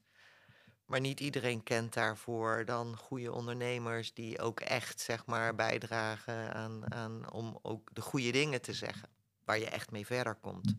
[0.86, 6.94] Maar niet iedereen kent daarvoor dan goede ondernemers die ook echt zeg maar, bijdragen aan,
[6.94, 9.08] aan om ook de goede dingen te zeggen.
[9.44, 10.74] Waar je echt mee verder komt.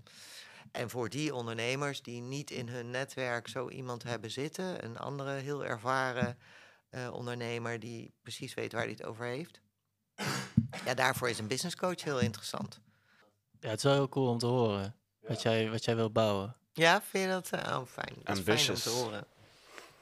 [0.71, 5.31] En voor die ondernemers die niet in hun netwerk zo iemand hebben zitten, een andere
[5.31, 6.37] heel ervaren
[7.11, 9.61] ondernemer die precies weet waar hij het over heeft.
[10.85, 12.79] Ja, daarvoor is een business coach heel interessant.
[13.59, 16.55] Ja, het is wel heel cool om te horen wat, jij, wat jij wil bouwen.
[16.73, 18.13] Ja, vind je dat eh, oh, fijn?
[18.13, 18.83] Dat is fijn om Ambitious.
[18.83, 19.25] te horen.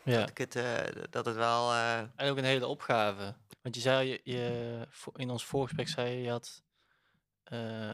[0.03, 0.19] Ja.
[0.19, 1.71] Dat, ik het, eh, dat het wel...
[1.71, 3.35] eh, En ook een hele opgave.
[3.61, 6.61] Want je zei, je, je, in ons voorgesprek zei je, je had
[7.43, 7.89] eh,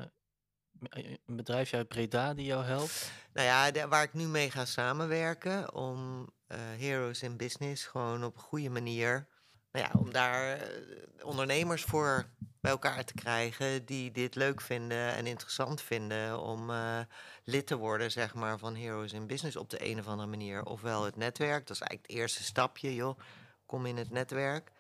[1.26, 3.12] een bedrijfje uit Breda die jou helpt.
[3.34, 8.24] Nou ja, de- waar ik nu mee ga samenwerken om eh, Heroes in Business gewoon
[8.24, 9.28] op een goede manier,
[9.72, 12.30] nou ja, om daar eh, ondernemers voor
[12.62, 17.00] bij elkaar te krijgen die dit leuk vinden en interessant vinden om eh,
[17.44, 20.66] lid te worden, zeg maar, van Heroes in Business op de een of andere manier.
[20.66, 23.20] Ofwel het netwerk, dat is eigenlijk het eerste stapje, joh,
[23.66, 24.72] kom in het netwerk.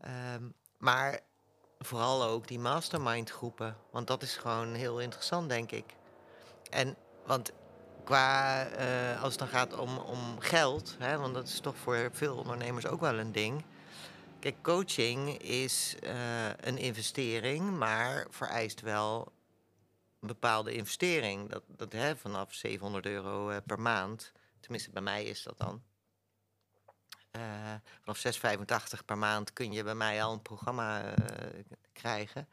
[0.00, 0.42] Ehm,
[0.78, 1.20] maar
[1.78, 5.94] vooral ook die mastermind groepen, want dat is gewoon heel interessant, denk ik.
[6.70, 6.96] En
[7.26, 7.52] want
[8.04, 12.08] qua, eh, als het dan gaat om, om geld, hè, want dat is toch voor
[12.12, 13.64] veel ondernemers ook wel een ding.
[14.44, 19.32] Kijk, coaching is eh, een investering, maar vereist wel
[20.20, 21.50] een bepaalde investering.
[21.50, 25.82] Dat, dat hè, vanaf 700 euro eh, per maand, tenminste bij mij is dat dan.
[27.30, 28.22] Eh, vanaf
[28.98, 31.14] 6,85 per maand kun je bij mij al een programma
[31.92, 32.48] krijgen.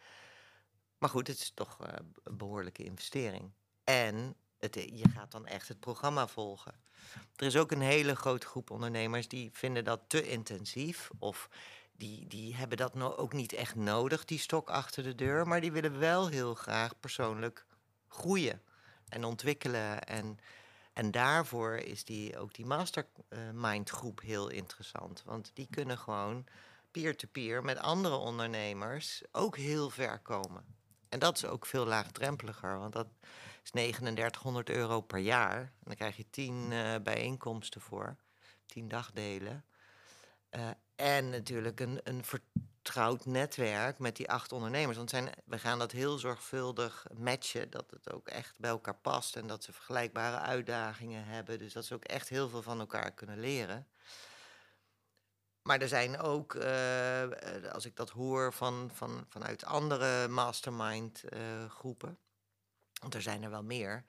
[0.97, 1.77] Maar goed, het is toch
[2.23, 3.51] een behoorlijke investering.
[3.83, 6.73] En het, je gaat dan echt het programma volgen.
[7.35, 11.09] Er is ook een hele grote groep ondernemers die vinden dat te intensief.
[11.19, 11.49] Of
[12.01, 15.47] die, die hebben dat ook niet echt nodig, die stok achter de deur.
[15.47, 17.65] Maar die willen wel heel graag persoonlijk
[18.07, 18.61] groeien
[19.09, 20.03] en ontwikkelen.
[20.03, 20.39] En,
[20.93, 25.23] en daarvoor is die, ook die mastermind groep heel interessant.
[25.25, 26.45] Want die kunnen gewoon
[26.91, 30.65] peer-to-peer met andere ondernemers ook heel ver komen.
[31.09, 33.07] En dat is ook veel laagdrempeliger, want dat
[33.63, 35.59] is 3900 euro per jaar.
[35.59, 38.15] En dan krijg je 10 eh, bijeenkomsten voor,
[38.65, 39.65] 10 dagdelen.
[40.51, 44.97] Eh, en natuurlijk een, een vertrouwd netwerk met die acht ondernemers.
[44.97, 49.35] Want zijn, we gaan dat heel zorgvuldig matchen, dat het ook echt bij elkaar past
[49.35, 51.59] en dat ze vergelijkbare uitdagingen hebben.
[51.59, 53.87] Dus dat ze ook echt heel veel van elkaar kunnen leren.
[55.61, 57.29] Maar er zijn ook, eh,
[57.71, 62.19] als ik dat hoor van, van, vanuit andere mastermind eh, groepen,
[63.01, 64.05] want er zijn er wel meer.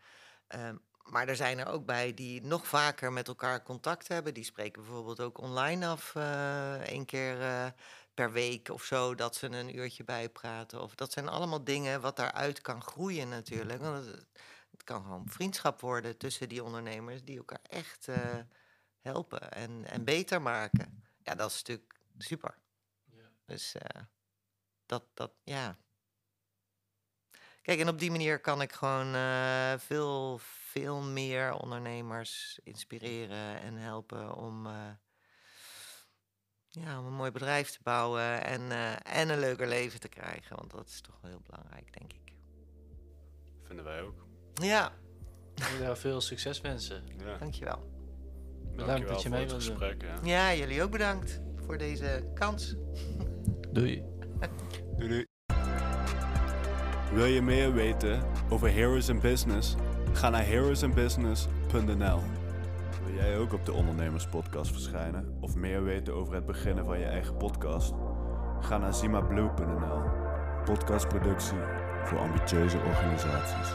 [0.46, 4.34] ehm, maar er zijn er ook bij die nog vaker met elkaar contact hebben.
[4.34, 7.66] Die spreken bijvoorbeeld ook online af, eh één keer eh,
[8.14, 10.82] per week of zo, dat ze een uurtje bijpraten.
[10.82, 13.80] Of dat zijn allemaal dingen wat daaruit kan groeien natuurlijk.
[13.80, 14.26] Want het,
[14.70, 18.38] het kan gewoon vriendschap worden tussen die ondernemers die elkaar echt eh,
[19.00, 21.04] helpen en, en beter maken.
[21.22, 22.58] Ja, dat is natuurlijk super.
[23.46, 24.02] Dus eh,
[24.86, 25.76] dat, dat, ja.
[27.62, 33.76] Kijk, en op die manier kan ik gewoon eh, veel, veel meer ondernemers inspireren en
[33.76, 34.72] helpen om, eh,
[36.68, 40.56] ja, om een mooi bedrijf te bouwen en, eh, en een leuker leven te krijgen.
[40.56, 42.34] Want dat is toch wel heel belangrijk, denk ik.
[43.62, 44.26] Vinden wij ook.
[44.54, 44.92] Ja,
[45.92, 47.04] veel succes wensen.
[47.16, 47.36] Ja.
[47.38, 47.90] dankjewel.
[48.76, 50.02] Bedankt dat je mee wilde gesprek.
[50.02, 50.18] Ja.
[50.22, 52.74] Ja, jullie ook bedankt voor deze kans.
[53.72, 54.04] Doei.
[54.96, 55.31] Doei doei.
[57.14, 59.74] Wil je meer weten over Heroes in Business?
[60.12, 62.20] Ga naar heroesinbusiness.nl.
[63.04, 65.36] Wil jij ook op de Ondernemers Podcast verschijnen?
[65.40, 67.92] Of meer weten over het beginnen van je eigen podcast?
[68.60, 70.02] Ga naar zimablue.nl.
[70.64, 71.58] Podcastproductie
[72.04, 73.72] voor ambitieuze organisaties.